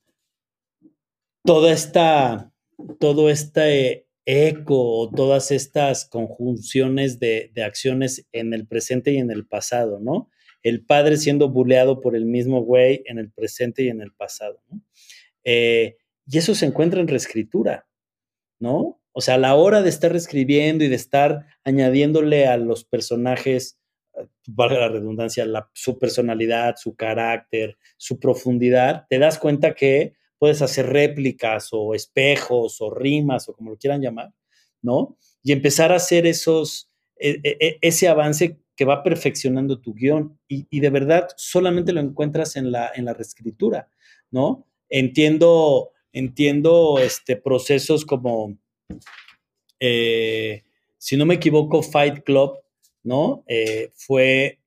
[1.45, 2.53] toda esta,
[3.01, 9.99] todo este eco, todas estas conjunciones de, acciones en el presente y en el pasado,
[9.99, 10.31] ¿no?
[10.63, 14.63] El padre siendo buleado por el mismo güey en el presente y en el pasado,
[14.71, 14.81] ¿no?
[15.43, 15.97] Eh,
[16.33, 17.87] y eso se encuentra en reescritura,
[18.59, 19.03] ¿no?
[19.13, 23.79] O sea, a la hora de estar reescribiendo y de estar añadiéndole a los personajes,
[24.15, 30.63] eh, valga la redundancia, su personalidad, su carácter, su profundidad, te das cuenta que puedes
[30.63, 34.33] hacer réplicas o espejos o rimas o como lo quieran llamar,
[34.81, 35.19] ¿no?
[35.43, 40.41] Y empezar a hacer esos, e, e, e, ese avance que va perfeccionando tu guion
[40.49, 43.91] y, y, de verdad solamente lo encuentras en la, en la reescritura,
[44.31, 44.67] ¿no?
[44.89, 48.57] Entiendo, entiendo este, procesos como
[49.85, 50.63] eh,
[50.97, 52.59] si no me equivoco, Fight Club,
[53.03, 53.43] ¿no?
[53.49, 54.61] Eh, fue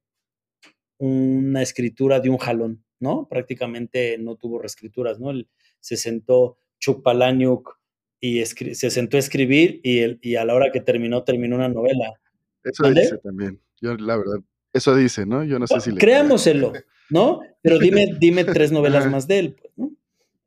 [0.97, 3.25] una escritura de un jalón, ¿no?
[3.29, 5.31] Prácticamente no tuvo reescrituras, ¿no?
[5.79, 7.79] se sentó Chuck Palahniuk
[8.19, 11.69] y se sentó a escribir y, el, y, a la hora que terminó, terminó una
[11.69, 12.19] novela.
[12.63, 13.61] Eso dice también.
[13.79, 14.39] Yo, la verdad,
[14.73, 15.45] eso dice, ¿no?
[15.45, 15.99] Yo no sé si le.
[15.99, 16.73] Créamoselo,
[17.09, 17.39] ¿no?
[17.61, 19.94] Pero dime, dime tres novelas más de él, pues, ¿no?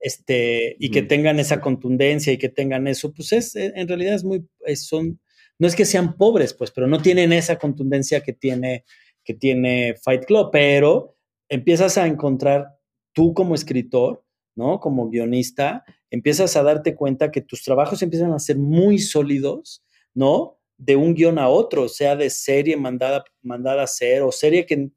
[0.01, 4.15] Este, y que tengan esa contundencia y que tengan eso, pues es, eh, en realidad
[4.15, 4.47] es muy,
[4.77, 5.21] son,
[5.59, 8.85] no es que sean pobres, pues, pero no tienen esa contundencia que tiene,
[9.25, 11.17] que tiene Fight Club, pero
[11.49, 12.79] empiezas a encontrar
[13.13, 14.25] tú como escritor,
[14.55, 14.81] ¿no?
[14.81, 19.85] Como guionista, empiezas a darte cuenta que tus trabajos empiezan a ser muy sólidos,
[20.15, 20.59] ¿no?
[20.77, 24.91] De un guion a otro, sea de serie mandada, mandada a ser o serie que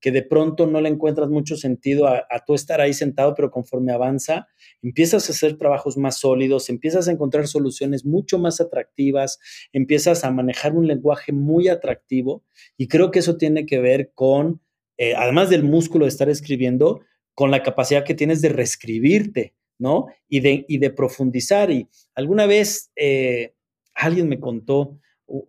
[0.00, 3.92] que de pronto no le encuentras mucho sentido a, tú estar ahí sentado, pero conforme
[3.92, 4.46] avanza,
[4.82, 9.38] empiezas a hacer trabajos más sólidos, empiezas a encontrar soluciones mucho más atractivas,
[9.72, 12.44] empiezas a manejar un lenguaje muy atractivo
[12.76, 14.60] y creo que eso tiene que ver con,
[14.98, 17.00] eh, además del músculo de estar escribiendo,
[17.34, 20.06] con la capacidad que tienes de reescribirte, ¿no?
[20.28, 21.70] Y de, y de profundizar.
[21.70, 23.54] Y alguna vez eh,
[23.94, 24.98] alguien me contó,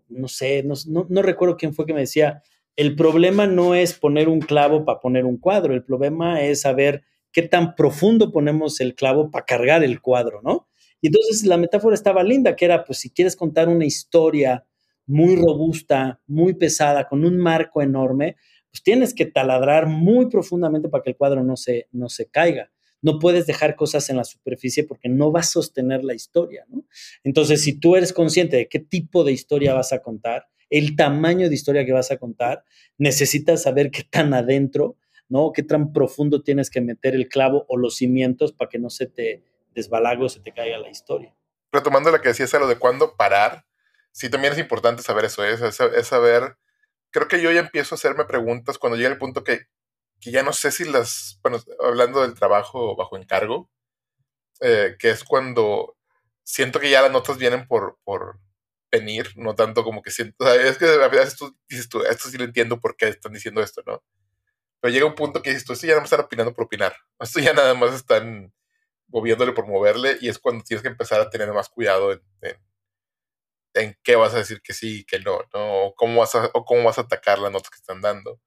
[0.10, 0.76] no sé, no,
[1.08, 2.42] no recuerdo quién fue que me decía,
[2.78, 7.04] el problema no es poner un clavo para poner un cuadro, el problema es saber
[7.32, 10.70] qué tan profundo ponemos el clavo para cargar el cuadro, ¿no?
[11.02, 14.66] Y entonces la metáfora estaba linda, que era, pues si quieres contar una historia
[15.08, 18.36] muy robusta, muy pesada, con un marco enorme,
[18.70, 22.72] pues tienes que taladrar muy profundamente para que el cuadro no se, no se caiga.
[23.02, 26.84] No puedes dejar cosas en la superficie porque no va a sostener la historia, ¿no?
[27.24, 31.50] Entonces, si tú eres consciente de qué tipo de historia vas a contar, el tamaño
[31.50, 32.64] de historia que vas a contar,
[32.98, 34.96] necesitas saber qué tan adentro,
[35.30, 35.52] ¿no?
[35.54, 39.08] Qué tan profundo tienes que meter el clavo o los cimientos para que no se
[39.08, 39.44] te
[39.74, 41.36] desbalague o se te caiga la historia.
[41.72, 43.66] Retomando lo que decías a lo de cuándo parar,
[44.12, 45.54] sí también es importante saber eso, ¿eh?
[45.54, 46.58] es, saber,
[47.12, 49.68] creo que yo ya empiezo a hacerme preguntas cuando llega el punto que,
[50.20, 53.70] que ya no sé si las, bueno, hablando del trabajo bajo encargo,
[54.62, 55.96] eh, que es cuando
[56.44, 58.40] siento que ya las notas vienen por, por,
[58.92, 62.38] venir, no tanto como que siento, es que a veces tú dices tú, esto sí
[62.38, 64.04] lo entiendo por qué están diciendo esto, ¿no?
[64.80, 66.96] Pero llega un punto que dices tú, esto ya no me están opinando por opinar,
[67.20, 68.54] esto ya nada más están
[69.08, 72.22] moviéndole por moverle y es cuando tienes que empezar a tener más cuidado en,
[73.74, 75.86] en qué vas a decir que sí y que no, ¿no?
[75.86, 78.40] O cómo vas a, o cómo vas a atacar las notas que están dando.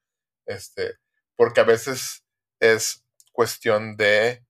[0.47, 0.97] Este,
[1.37, 2.25] porque a veces
[2.61, 4.45] es cuestión de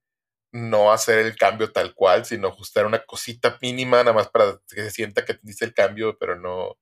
[0.52, 4.82] no hacer el cambio tal cual, sino ajustar una cosita mínima nada más para que
[4.82, 6.76] se sienta que dice el cambio, pero no,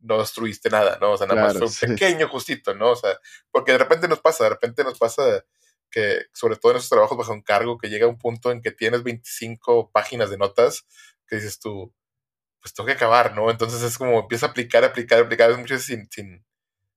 [0.00, 1.12] no destruiste nada, ¿no?
[1.12, 2.92] O sea, nada más fue un pequeño justito, ¿no?
[2.92, 3.18] O sea,
[3.50, 5.44] porque de repente nos pasa, de repente nos pasa
[5.90, 9.02] que, sobre todo en esos trabajos bajo encargo, que llega un punto en que tienes
[9.02, 10.86] 25 páginas de notas
[11.26, 11.92] que dices tú,
[12.60, 13.50] pues tengo que acabar, ¿no?
[13.50, 16.44] Entonces es como empieza a aplicar, aplicar, aplicar, muchas veces sin, sin,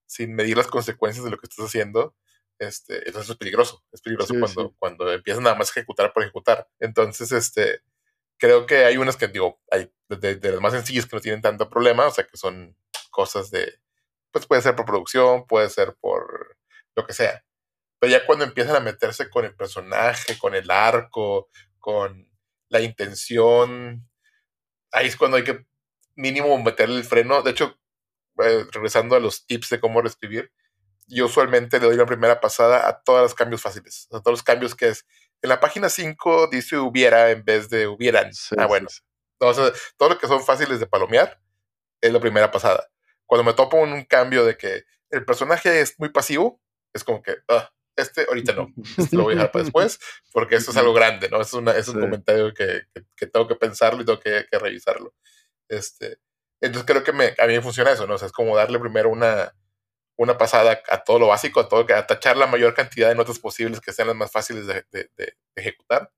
[0.05, 2.15] sin medir las consecuencias de lo que estás haciendo.
[2.59, 6.67] Este, entonces es peligroso, es peligroso cuando, cuando empiezas nada más a ejecutar por ejecutar.
[6.79, 7.81] Entonces, este,
[8.37, 11.41] creo que hay unas que, digo, hay de, de, las más sencillas que no tienen
[11.41, 12.75] tanto problema, o sea, que son
[13.11, 13.79] cosas de,
[14.31, 16.57] pues puede ser por producción, puede ser por
[16.95, 17.43] lo que sea.
[17.99, 21.49] Pero ya cuando empiezan a meterse con el personaje, con el arco,
[21.79, 22.29] con
[22.69, 24.09] la intención,
[24.91, 25.65] ahí es cuando hay que
[26.15, 27.41] mínimo meterle el freno.
[27.41, 27.77] De hecho,
[28.43, 30.51] eh, regresando a los tips de cómo reescribir,
[31.09, 34.43] yo usualmente le doy la primera pasada a todos los cambios fáciles, a todos los
[34.43, 35.05] cambios que es.
[35.41, 38.31] En la página 5 dice hubiera en vez de hubieran.
[38.57, 38.87] ah, bueno.
[39.37, 41.41] todo lo que son fáciles de palomear
[42.01, 42.89] es la primera pasada.
[43.25, 46.61] Cuando me topo en un cambio de que el personaje es muy pasivo,
[46.93, 49.99] es como que, ah, este ahorita no, este lo voy a dejar para después,
[50.31, 51.41] porque esto es algo grande, ¿no?
[51.41, 52.83] Es, una, es un comentario que,
[53.15, 55.13] que, tengo que pensarlo y tengo que, que, revisarlo.
[55.67, 56.19] Este,
[56.61, 58.15] entonces creo que me, a mí me funciona eso, ¿no?
[58.15, 59.53] O sea, es como darle primero una,
[60.19, 63.39] una pasada a todo lo básico, a todo, a tachar la mayor cantidad de notas
[63.39, 64.83] posibles que sean las más fáciles de,
[65.55, 66.11] ejecutar.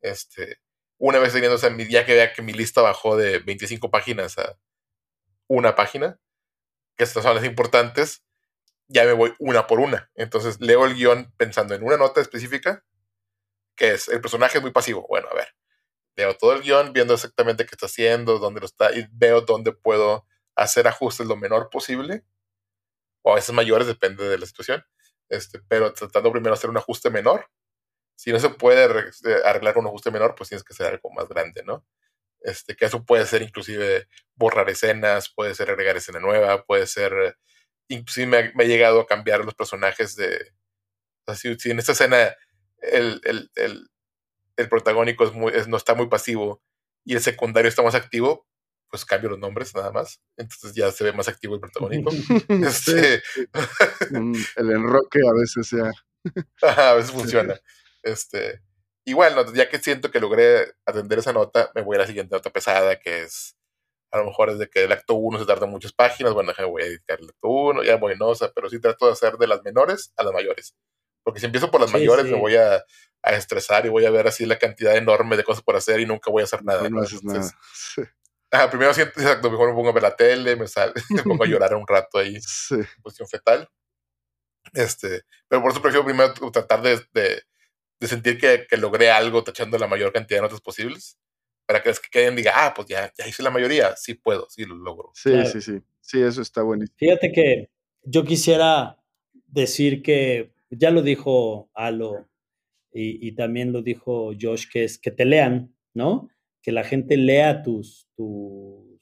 [0.00, 0.60] Este,
[0.96, 4.38] una vez teniendo, o sea, ya que vea que mi lista bajó de 25 páginas
[4.38, 4.56] a
[5.48, 6.20] una página,
[6.96, 8.22] que estas son las importantes,
[8.86, 10.08] ya me voy una por una.
[10.14, 12.84] Entonces leo el guion pensando en una nota específica,
[13.74, 15.04] que es el personaje es muy pasivo.
[15.08, 15.48] Bueno, a ver,
[16.14, 19.72] leo todo el guion viendo exactamente qué está haciendo, dónde lo está, y veo dónde
[19.72, 22.24] puedo hacer ajustes lo menor posible,
[23.22, 24.84] o a veces mayores, depende de la situación,
[25.28, 27.48] este, pero tratando primero de hacer un ajuste menor.
[28.16, 31.28] Si no se puede eh, arreglar un ajuste menor, pues tienes que hacer algo más
[31.28, 31.86] grande, ¿no?
[32.40, 37.36] Este, que eso puede ser inclusive borrar escenas, puede ser agregar escena nueva, puede ser
[37.88, 40.52] inclusive me, ha llegado a cambiar los personajes de...
[41.34, 42.34] si, en esta escena
[42.78, 43.90] el, el, el,
[44.56, 46.62] el protagónico es muy, no está muy pasivo
[47.04, 48.46] y el secundario está más activo,
[48.92, 50.20] pues cambio los nombres nada más.
[50.36, 52.10] Entonces ya se ve más activo el protagónico.
[52.48, 53.22] este...
[54.10, 55.90] el enroque a veces ya.
[56.60, 57.58] a veces funciona.
[58.02, 58.60] Este,
[59.06, 62.50] igual, ya que siento que logré atender esa nota, me voy a la siguiente nota
[62.50, 63.56] pesada, que es
[64.10, 66.82] a lo mejor es de que el acto 1 se tarda muchas páginas, bueno, voy
[66.82, 69.46] a editar el acto 1, ya bueno, o sea, pero sí trato de hacer de
[69.46, 70.74] las menores a las mayores.
[71.24, 72.84] Porque si empiezo por las mayores me voy a,
[73.22, 76.04] a, estresar y voy a ver así la cantidad enorme de cosas por hacer y
[76.04, 76.90] nunca voy a hacer nada.
[76.90, 77.50] No, haces nada.
[78.52, 81.42] Ajá, primero siento, exacto, mejor me pongo a ver la tele, me, sal, me pongo
[81.42, 82.76] a llorar un rato ahí, sí.
[83.02, 83.66] posición fetal.
[84.74, 87.42] Este, pero por eso prefiero primero tratar de, de,
[87.98, 91.18] de sentir que, que, logré algo tachando la mayor cantidad de notas posibles
[91.66, 94.46] para que los que queden digan, ah, pues ya, ya hice la mayoría, sí puedo,
[94.50, 95.10] sí lo logro.
[95.14, 95.48] Sí, claro.
[95.48, 96.96] sí, sí, sí, eso está buenísimo.
[96.98, 97.70] Fíjate que
[98.02, 98.98] yo quisiera
[99.46, 102.28] decir que ya lo dijo Alo
[102.92, 106.28] y, y, también lo dijo Josh, que es que te lean, ¿no?
[106.62, 109.00] Que la gente lea tus, tus,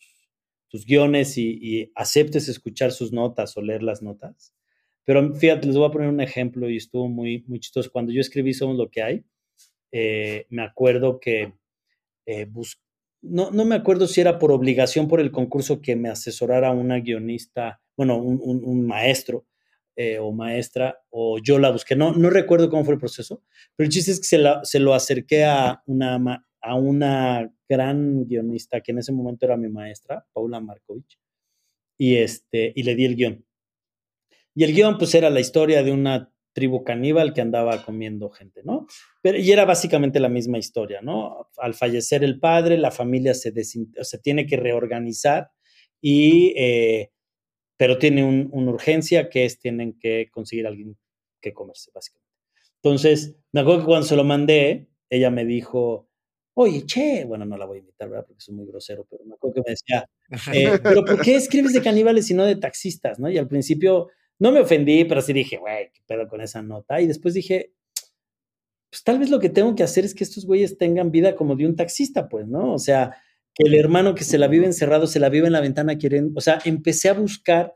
[0.69, 4.55] tus guiones y, aceptes escuchar sus notas o leer las notas.
[5.05, 7.91] Pero fíjate, les voy a poner un ejemplo y estuvo muy, muy chistoso.
[7.93, 9.25] Cuando yo escribí Somos lo que hay,
[9.93, 11.55] eh, me acuerdo que
[12.27, 12.47] eh,
[13.23, 17.01] no, no, me acuerdo si era por obligación por el concurso que me asesorara una
[17.01, 19.47] guionista, bueno, un, un, un maestro
[19.97, 23.43] eh, o maestra, o yo la busqué, no, no recuerdo cómo fue el proceso,
[23.77, 28.27] pero el chiste es que se, la, se lo acerqué a una, a una gran
[28.27, 31.19] guionista que en ese momento era mi maestra, Paula Markovich,
[31.99, 33.47] y, este, y le di el guion.
[34.55, 38.63] Y el guion pues era la historia de una tribu caníbal que andaba comiendo gente,
[38.65, 38.87] ¿no?
[39.23, 41.49] Pero, y era básicamente la misma historia, ¿no?
[41.59, 45.51] Al fallecer el padre, la familia se, se tiene que reorganizar
[46.01, 47.13] y, eh,
[47.77, 50.99] pero tiene un, una urgencia que es, tienen que conseguir alguien
[51.41, 52.29] que comerse, básicamente.
[52.83, 56.10] Entonces, me acuerdo que cuando se lo mandé, ella me dijo,
[56.63, 58.27] oye, che, bueno, no la voy a invitar, ¿verdad?
[58.27, 60.07] Porque soy muy grosero, pero me acuerdo que me decía,
[60.53, 63.31] eh, pero ¿por qué escribes de caníbales y no de taxistas, no?
[63.31, 64.09] Y al principio
[64.39, 67.01] no me ofendí, pero sí dije, güey, qué pedo con esa nota.
[67.01, 67.73] Y después dije,
[68.91, 71.57] pues tal vez lo que tengo que hacer es que estos güeyes tengan vida como
[71.57, 72.75] de un taxista, pues, ¿no?
[72.75, 73.17] O sea,
[73.55, 76.33] que el hermano que se la vive encerrado, se la vive en la ventana, quieren,
[76.37, 77.75] o sea, empecé a buscar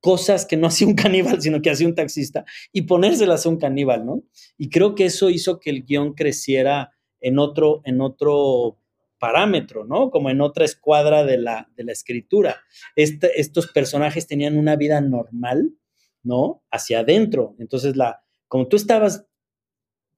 [0.00, 3.58] cosas que no hacía un caníbal, sino que hacía un taxista, y ponérselas a un
[3.58, 4.22] caníbal, ¿no?
[4.56, 8.78] Y creo que eso hizo que el guion creciera en otro, en otro
[9.18, 10.10] parámetro, ¿no?
[10.10, 12.62] Como en otra escuadra de la, de la escritura.
[12.96, 15.74] Este, estos personajes tenían una vida normal,
[16.22, 16.64] ¿no?
[16.70, 17.54] Hacia adentro.
[17.58, 19.26] Entonces, la, como tú estabas,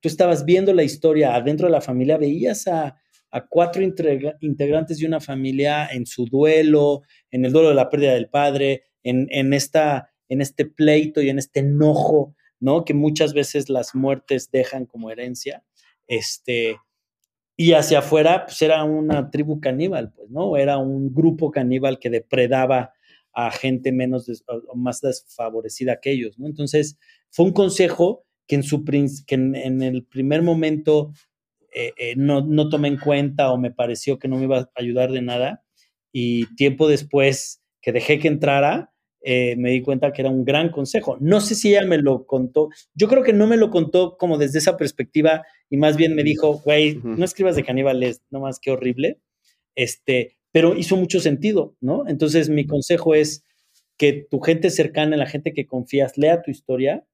[0.00, 2.96] tú estabas viendo la historia adentro de la familia, veías a,
[3.32, 8.14] a cuatro integrantes de una familia en su duelo, en el duelo de la pérdida
[8.14, 12.84] del padre, en, en, esta, en este pleito y en este enojo, ¿no?
[12.84, 15.64] Que muchas veces las muertes dejan como herencia.
[16.07, 16.76] Este,
[17.57, 20.57] y hacia afuera, pues era una tribu caníbal, pues, ¿no?
[20.57, 22.92] Era un grupo caníbal que depredaba
[23.34, 26.46] a gente menos o más desfavorecida que ellos, ¿no?
[26.46, 26.98] Entonces,
[27.30, 31.12] fue un consejo que en, su, que en, el primer momento
[31.74, 34.70] eh, eh, no, no tomé en cuenta o me pareció que no me iba a
[34.76, 35.64] ayudar de nada.
[36.12, 38.91] Y tiempo después que dejé que entrara,
[39.25, 41.16] eh, me di cuenta que era un gran consejo.
[41.20, 42.70] No sé si ella me lo contó.
[42.95, 46.25] Yo creo que no me lo contó como desde esa perspectiva y más bien me
[46.25, 49.18] dijo, güey, no escribas de caníbales, no más que horrible.
[49.75, 52.07] Este, pero hizo mucho sentido, ¿no?
[52.09, 53.45] Entonces mi consejo es
[53.97, 57.05] que tu gente cercana, la gente que confías, lea tu historia,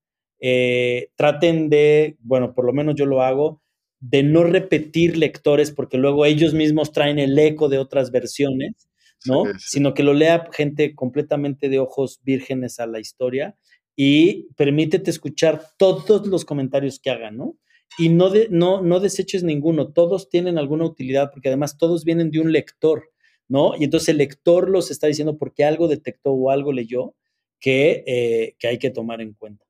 [0.40, 3.60] eh, traten de, bueno, por lo menos yo lo hago,
[4.00, 8.88] de no repetir lectores porque luego ellos mismos traen el eco de otras versiones
[9.26, 9.44] ¿no?
[9.58, 13.56] Sino que lo lea gente completamente de ojos vírgenes a la historia
[13.96, 17.58] y permítete escuchar todos los comentarios que hagan, ¿no?
[17.98, 22.30] Y no, de, no, no deseches ninguno, todos tienen alguna utilidad porque además todos vienen
[22.30, 23.10] de un lector,
[23.48, 23.72] ¿no?
[23.76, 27.16] Y entonces el lector los está diciendo porque algo detectó o algo leyó
[27.58, 29.64] que, eh, que hay que tomar en cuenta.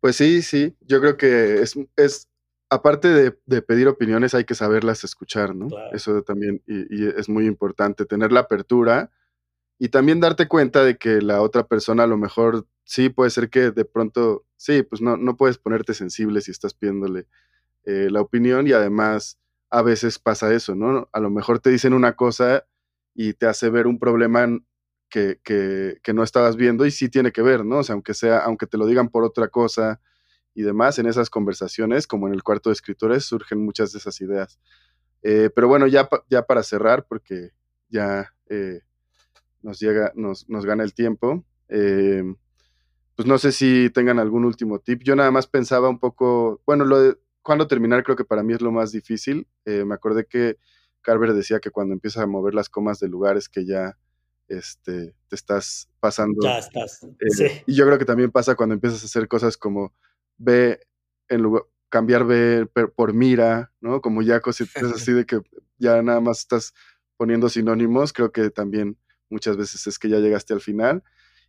[0.00, 2.28] Pues sí, sí, yo creo que es, es
[2.70, 5.68] aparte de, pedir opiniones, hay que saberlas escuchar, ¿no?
[5.92, 9.10] Eso también, y, es muy importante, tener la apertura
[9.78, 13.48] y también darte cuenta de que la otra persona a lo mejor sí puede ser
[13.48, 17.26] que de pronto, sí, pues no, no puedes ponerte sensible si estás pidiéndole
[17.84, 19.38] eh, la opinión y además
[19.70, 21.08] a veces pasa eso, ¿no?
[21.12, 22.66] A lo mejor te dicen una cosa
[23.14, 24.46] y te hace ver un problema
[25.08, 27.78] que, que, que no estabas viendo y sí tiene que ver, ¿no?
[27.78, 30.00] O sea, aunque sea, aunque te lo digan por otra cosa,
[30.58, 34.20] y demás, en esas conversaciones, como en el cuarto de escritores, surgen muchas de esas
[34.20, 34.58] ideas.
[35.22, 37.50] Eh, pero bueno, ya, ya para cerrar, porque
[37.88, 38.80] ya eh,
[39.62, 41.44] nos llega, nos, nos, gana el tiempo.
[41.68, 42.24] Eh,
[43.14, 45.04] pues no sé si tengan algún último tip.
[45.04, 48.52] Yo nada más pensaba un poco, bueno, lo de cuándo terminar creo que para mí
[48.52, 49.46] es lo más difícil.
[49.64, 50.56] me acordé que
[51.02, 53.96] Carver decía que cuando empiezas a mover las comas de lugares que ya
[54.48, 56.40] este, te estás pasando.
[56.42, 57.06] Ya estás.
[57.64, 59.92] Y yo creo que también pasa cuando empiezas a hacer cosas como
[60.38, 60.80] B
[61.28, 64.00] en lugar, cambiar B por mira, ¿no?
[64.00, 65.40] Como ya cosas así de que
[65.78, 66.74] ya nada más estás
[67.16, 68.96] poniendo sinónimos, creo que también
[69.28, 71.02] muchas veces es que ya llegaste al final.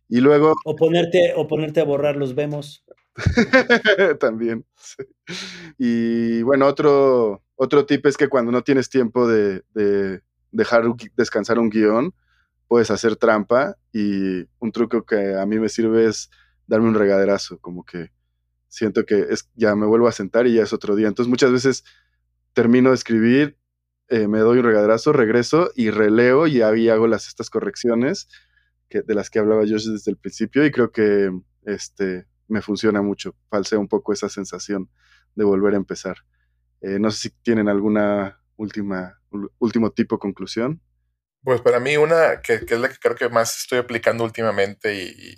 [0.08, 0.54] Y luego...
[0.64, 2.84] O ponerte, o ponerte a borrar los vemos.
[4.20, 4.66] también.
[5.78, 10.84] Y bueno, otro, otro tip es que cuando no tienes tiempo de, de dejar
[11.16, 12.12] descansar un guion,
[12.66, 16.30] puedes hacer trampa y un truco que a mí me sirve es
[16.66, 18.10] darme un regaderazo, como que
[18.70, 21.08] siento que es, ya me vuelvo a sentar y ya es otro día.
[21.08, 21.84] Entonces muchas veces
[22.54, 23.58] termino de escribir,
[24.08, 28.28] eh, me doy un regaderazo, regreso y releo y ahí hago las, estas correcciones
[28.88, 31.30] que, de las que hablaba yo desde el principio y creo que
[31.64, 34.88] este, me funciona mucho, falsea un poco esa sensación
[35.34, 36.18] de volver a empezar.
[36.80, 39.20] Eh, no sé si tienen alguna última,
[39.58, 40.80] último tipo conclusión.
[41.42, 45.34] Pues para mí una que, es la que creo que más estoy aplicando últimamente y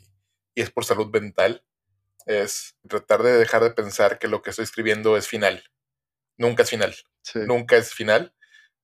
[0.55, 1.65] es por salud mental,
[2.27, 5.65] es tratar de dejar de pensar que lo que estoy escribiendo es final.
[6.37, 6.95] Nunca es final.
[7.35, 8.35] Nunca es final.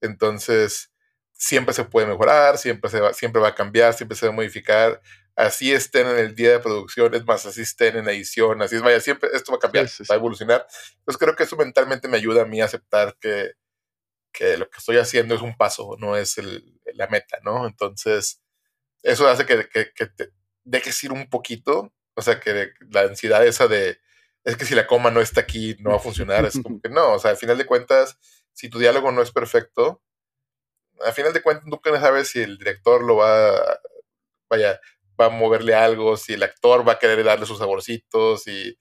[0.00, 0.92] Entonces,
[1.32, 4.36] siempre se puede mejorar, siempre, se va, siempre va a cambiar, siempre se va a
[4.36, 5.00] modificar.
[5.36, 8.82] Así estén en el día de producción, es más, así estén en edición, así es,
[8.82, 10.66] vaya, siempre esto va a cambiar, va a evolucionar.
[10.98, 13.52] Entonces, creo que eso mentalmente me ayuda a mí a aceptar que,
[14.32, 17.66] que lo que estoy haciendo es un paso, no es el, la meta, ¿no?
[17.66, 18.42] Entonces,
[19.02, 20.32] eso hace que, que, que te
[20.64, 24.00] dejes ir un poquito o sea, que la ansiedad esa de,
[24.42, 26.44] es que si la coma no está aquí, no va a funcionar.
[26.44, 28.18] Es como que no, o sea, al final de cuentas,
[28.52, 30.02] si tu diálogo no es perfecto,
[31.00, 33.78] al final de cuentas nunca sabes si el director lo va,
[34.50, 34.80] vaya,
[35.18, 38.76] va a moverle algo, si el actor va a querer darle sus saborcitos y,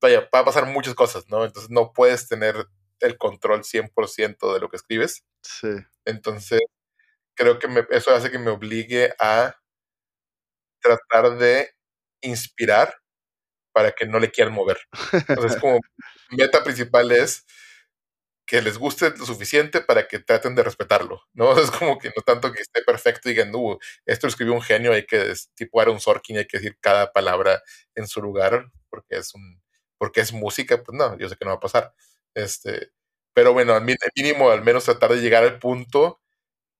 [0.00, 1.44] vaya, va a pasar muchas cosas, ¿no?
[1.44, 2.68] Entonces no puedes tener
[3.00, 5.24] el control 100% de lo que escribes.
[5.42, 5.74] Sí.
[6.04, 6.60] Entonces,
[7.34, 9.56] creo que eso hace que me obligue a
[10.80, 11.75] tratar de
[12.20, 12.94] inspirar
[13.72, 14.78] para que no le quieran mover.
[15.28, 15.80] Entonces, como
[16.30, 17.44] meta principal es
[18.46, 21.52] que les guste lo suficiente para que traten de respetarlo, ¿no?
[21.60, 24.62] Es como que no tanto que esté perfecto y digan, uh, esto lo escribió un
[24.62, 27.62] genio, hay que, tipo un Sorkin, hay que decir cada palabra
[27.94, 29.60] en su lugar, porque es un,
[29.98, 31.92] porque es música, pues no, yo sé que no va a pasar.
[32.34, 32.92] Este,
[33.34, 36.20] pero bueno, al mínimo, al menos tratar de llegar al punto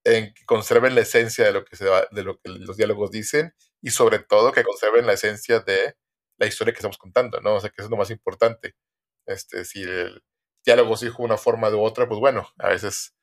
[0.04, 3.54] en que conserven la esencia de lo que, se de lo que los diálogos dicen
[3.86, 5.94] y sobre todo que conserven la esencia de
[6.38, 7.54] la historia que estamos contando, ¿no?
[7.54, 8.74] O sea, que eso es lo más importante.
[9.26, 10.24] Este, si el
[10.64, 13.14] diálogo se dijo de una forma u otra, pues bueno, a veces,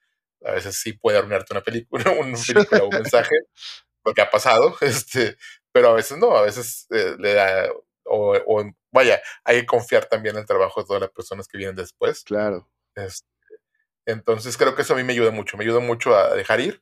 [0.41, 3.35] a veces sí puede arruinarte una película, un película, un mensaje,
[4.01, 5.35] porque ha pasado, este,
[5.73, 7.69] pero a veces no, a veces eh, le da,
[8.05, 11.57] o, o, vaya, hay que confiar también en el trabajo de todas las personas que
[11.57, 12.23] vienen después.
[12.23, 12.69] Claro.
[12.95, 13.27] Este,
[14.05, 16.81] entonces creo que eso a mí me ayuda mucho, me ayuda mucho a dejar ir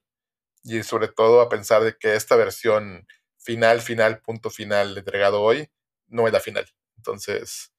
[0.64, 3.08] y sobre todo a pensar de que esta versión
[3.44, 5.70] final, final, punto final entregado hoy
[6.08, 6.66] no es la final.
[6.98, 7.72] Entonces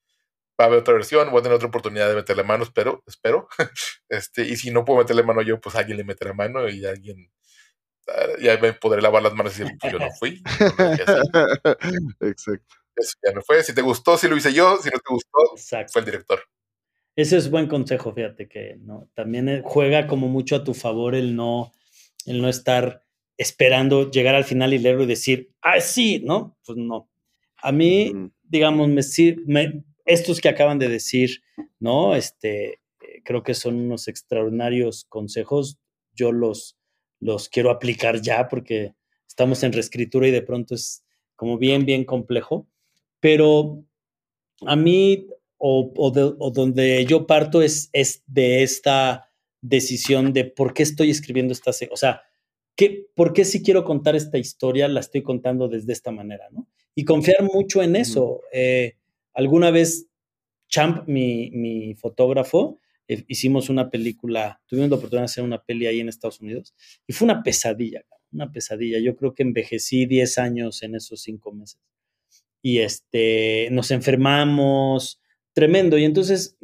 [0.61, 3.49] va a haber otra versión, voy a tener otra oportunidad de meterle mano, espero, espero.
[4.09, 7.31] Este, y si no puedo meterle mano yo, pues alguien le meterá mano y alguien
[8.09, 10.43] ah, ya me podré lavar las manos y decir, pues yo no fui.
[12.21, 12.75] Exacto.
[12.95, 13.63] Eso ya me fue.
[13.63, 14.77] Si te gustó, si lo hice yo.
[14.83, 16.43] Si no te gustó, fue el director.
[17.17, 19.11] Ese es buen consejo, fíjate que no.
[19.15, 21.73] También eh, juega como mucho a tu favor el no,
[22.27, 23.02] el no estar
[23.37, 26.57] esperando llegar al final y leerlo y decir, ah, sí, ¿no?
[26.65, 27.09] Pues no.
[27.63, 28.13] A mí,
[28.43, 29.03] digamos, me,
[29.47, 31.43] me, estos que acaban de decir,
[31.79, 32.15] ¿no?
[32.15, 32.81] Este,
[33.25, 35.79] creo que son unos extraordinarios consejos.
[36.15, 36.77] Yo los,
[37.21, 38.95] los quiero aplicar ya porque
[39.27, 41.05] estamos en reescritura y de pronto es
[41.37, 42.69] como bien, bien complejo.
[43.21, 43.85] Pero
[44.67, 45.29] a mí
[45.65, 49.31] o, donde yo parto es, es, de esta
[49.61, 52.23] decisión de por qué estoy escribiendo esta, o sea,
[52.77, 56.69] ¿qué, ¿por qué si quiero contar esta historia la estoy contando desde esta manera, ¿no?
[56.95, 58.43] Y confiar mucho en eso.
[58.53, 58.97] Eh,
[59.33, 60.07] alguna vez
[60.69, 65.87] Champ, mi, mi fotógrafo, eh, hicimos una película, tuvimos la oportunidad de hacer una peli
[65.87, 66.75] ahí en Estados Unidos
[67.07, 68.03] y fue una pesadilla,
[68.33, 68.99] una pesadilla.
[68.99, 71.81] Yo creo que envejecí 10 años en esos cinco meses.
[72.63, 75.21] Y este, nos enfermamos,
[75.53, 75.99] tremendo.
[75.99, 76.57] Y entonces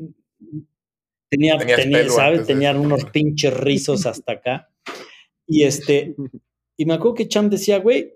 [1.29, 2.47] tenía, tenía ¿sabes?
[2.47, 4.71] Tenían unos pinches rizos hasta acá.
[5.49, 6.15] Y este,
[6.77, 8.15] y me acuerdo que Cham decía, güey,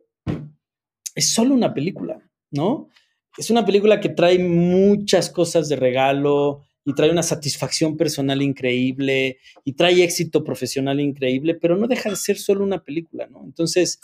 [1.15, 2.89] es solo una película, ¿no?
[3.37, 9.39] Es una película que trae muchas cosas de regalo y trae una satisfacción personal increíble
[9.65, 13.43] y trae éxito profesional increíble, pero no deja de ser solo una película, ¿no?
[13.45, 14.01] Entonces,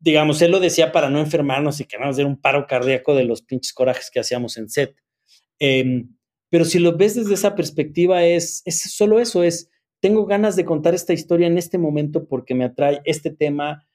[0.00, 3.14] digamos, él lo decía para no enfermarnos y que no nos diera un paro cardíaco
[3.14, 4.96] de los pinches corajes que hacíamos en set.
[5.58, 6.16] Em,
[6.48, 9.68] pero si lo ves desde esa perspectiva, es, es solo eso, es,
[10.00, 13.86] tengo ganas de contar esta historia en este momento porque me atrae este tema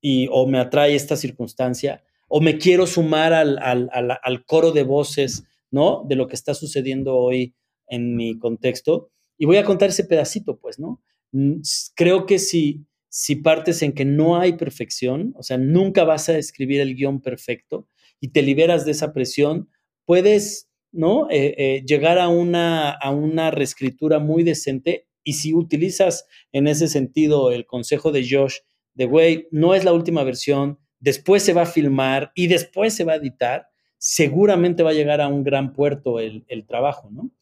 [0.00, 3.88] y, o me atrae esta circunstancia, o me quiero sumar al, al,
[4.22, 6.04] al, coro de voces, ¿no?
[6.06, 7.54] De lo que está sucediendo hoy
[7.88, 9.10] en mi contexto.
[9.38, 11.02] Y voy a contar ese pedacito, pues, ¿no?
[11.32, 11.60] Mm,
[11.94, 16.36] creo que si, si partes en que no hay perfección, o sea, nunca vas a
[16.36, 17.88] escribir el guion perfecto
[18.20, 19.70] y te liberas de esa presión,
[20.04, 21.28] puedes ¿no?
[21.30, 26.86] Eh, eh, llegar a una, a una reescritura muy decente y si utilizas en ese
[26.86, 28.58] sentido el consejo de Josh,
[28.94, 33.02] de, güey, no es la última versión, después se va a filmar y después se
[33.02, 33.66] va a editar,
[33.98, 37.32] seguramente va a llegar a un gran puerto el, trabajo, ¿no?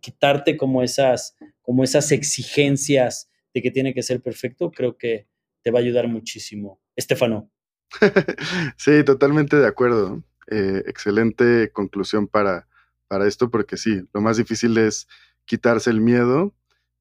[0.00, 5.28] quitarte como esas, como esas exigencias de que tiene que ser perfecto, creo que
[5.62, 6.80] te va a ayudar muchísimo.
[6.96, 7.50] Estefano.
[8.78, 10.24] sí, totalmente de acuerdo.
[10.50, 12.68] Eh, excelente conclusión para,
[13.06, 15.06] para esto, porque sí, lo más difícil es
[15.44, 16.54] quitarse el miedo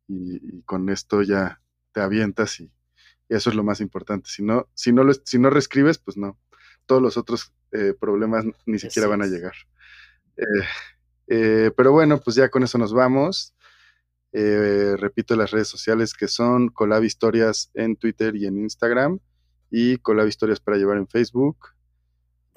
[0.07, 1.61] y, con esto ya
[1.91, 2.71] te avientas y,
[3.29, 4.29] eso es lo más importante.
[4.29, 6.39] Si no, si no, lo, si no reescribes, pues no,
[6.85, 9.53] todos los otros eh, problemas ni siquiera van a llegar.
[10.37, 10.43] Eh,
[11.27, 13.53] eh, pero bueno, pues ya con eso nos vamos.
[14.31, 19.19] repito las redes sociales que son Colab Historias en Twitter y en Instagram
[19.69, 21.76] y Colab Historias para llevar en Facebook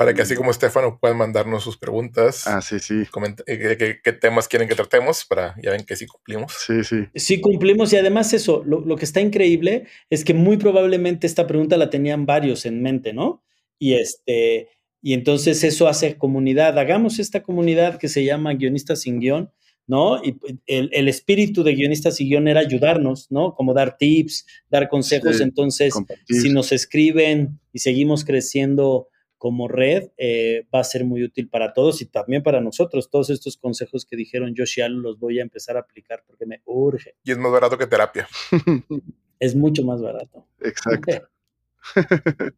[0.01, 2.47] para que así como Estefano puedan mandarnos sus preguntas.
[2.47, 3.03] Ah, sí, sí.
[3.47, 6.55] Eh, qué, temas quieren que tratemos para ya ven que sí cumplimos.
[6.55, 7.05] Sí, sí.
[7.15, 11.77] Sí cumplimos y además eso, lo, que está increíble es que muy probablemente esta pregunta
[11.77, 13.43] la tenían varios en mente, ¿no?
[13.79, 14.71] Y este,
[15.03, 16.79] y entonces eso hace comunidad.
[16.79, 19.53] Hagamos esta comunidad que se llama Guionistas sin Guión,
[19.87, 20.25] ¿no?
[20.25, 23.55] Y el, espíritu de Guionistas sin Guión era ayudarnos, ¿no?
[23.55, 25.43] Como dar tips, dar consejos.
[25.43, 25.93] entonces,
[26.27, 29.10] si nos escriben y seguimos creciendo
[29.41, 33.09] como red eh, va a ser muy útil para todos y también para nosotros.
[33.09, 36.61] Todos estos consejos que dijeron Josh y los voy a empezar a aplicar porque me
[36.67, 37.17] urge.
[37.25, 38.29] Y es más barato que terapia.
[39.41, 40.47] es mucho más barato.
[40.61, 41.27] Exacto.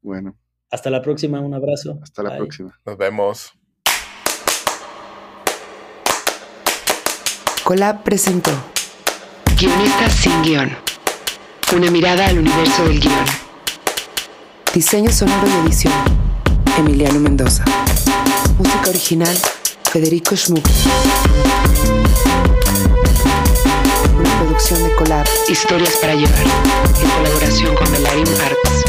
[0.00, 0.38] bueno.
[0.70, 1.98] Hasta la próxima, un abrazo.
[2.00, 2.78] Hasta la próxima.
[2.86, 3.52] Nos vemos.
[7.64, 8.52] Colab presentó
[9.58, 10.70] Guionistas sin guion.
[11.76, 13.49] Una mirada al universo del guion.
[14.74, 15.92] Diseño sonoro y edición.
[16.78, 17.64] Emiliano Mendoza.
[18.56, 19.36] Música original.
[19.90, 20.64] Federico Schmuck.
[24.16, 26.44] Una producción de Colab Historias para Llevar,
[27.02, 28.84] en colaboración con Melarim Arts.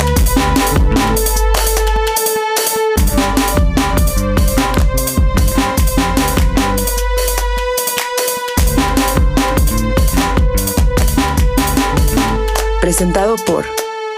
[12.82, 13.66] Presentado por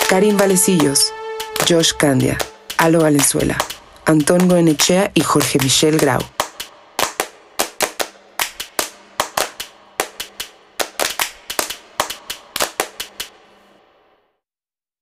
[0.10, 1.14] Karim Valecillos,
[1.68, 2.38] Josh Candia,
[2.78, 3.58] Alo Valenzuela,
[4.06, 6.20] Antón Goenechea y Jorge Michel Grau.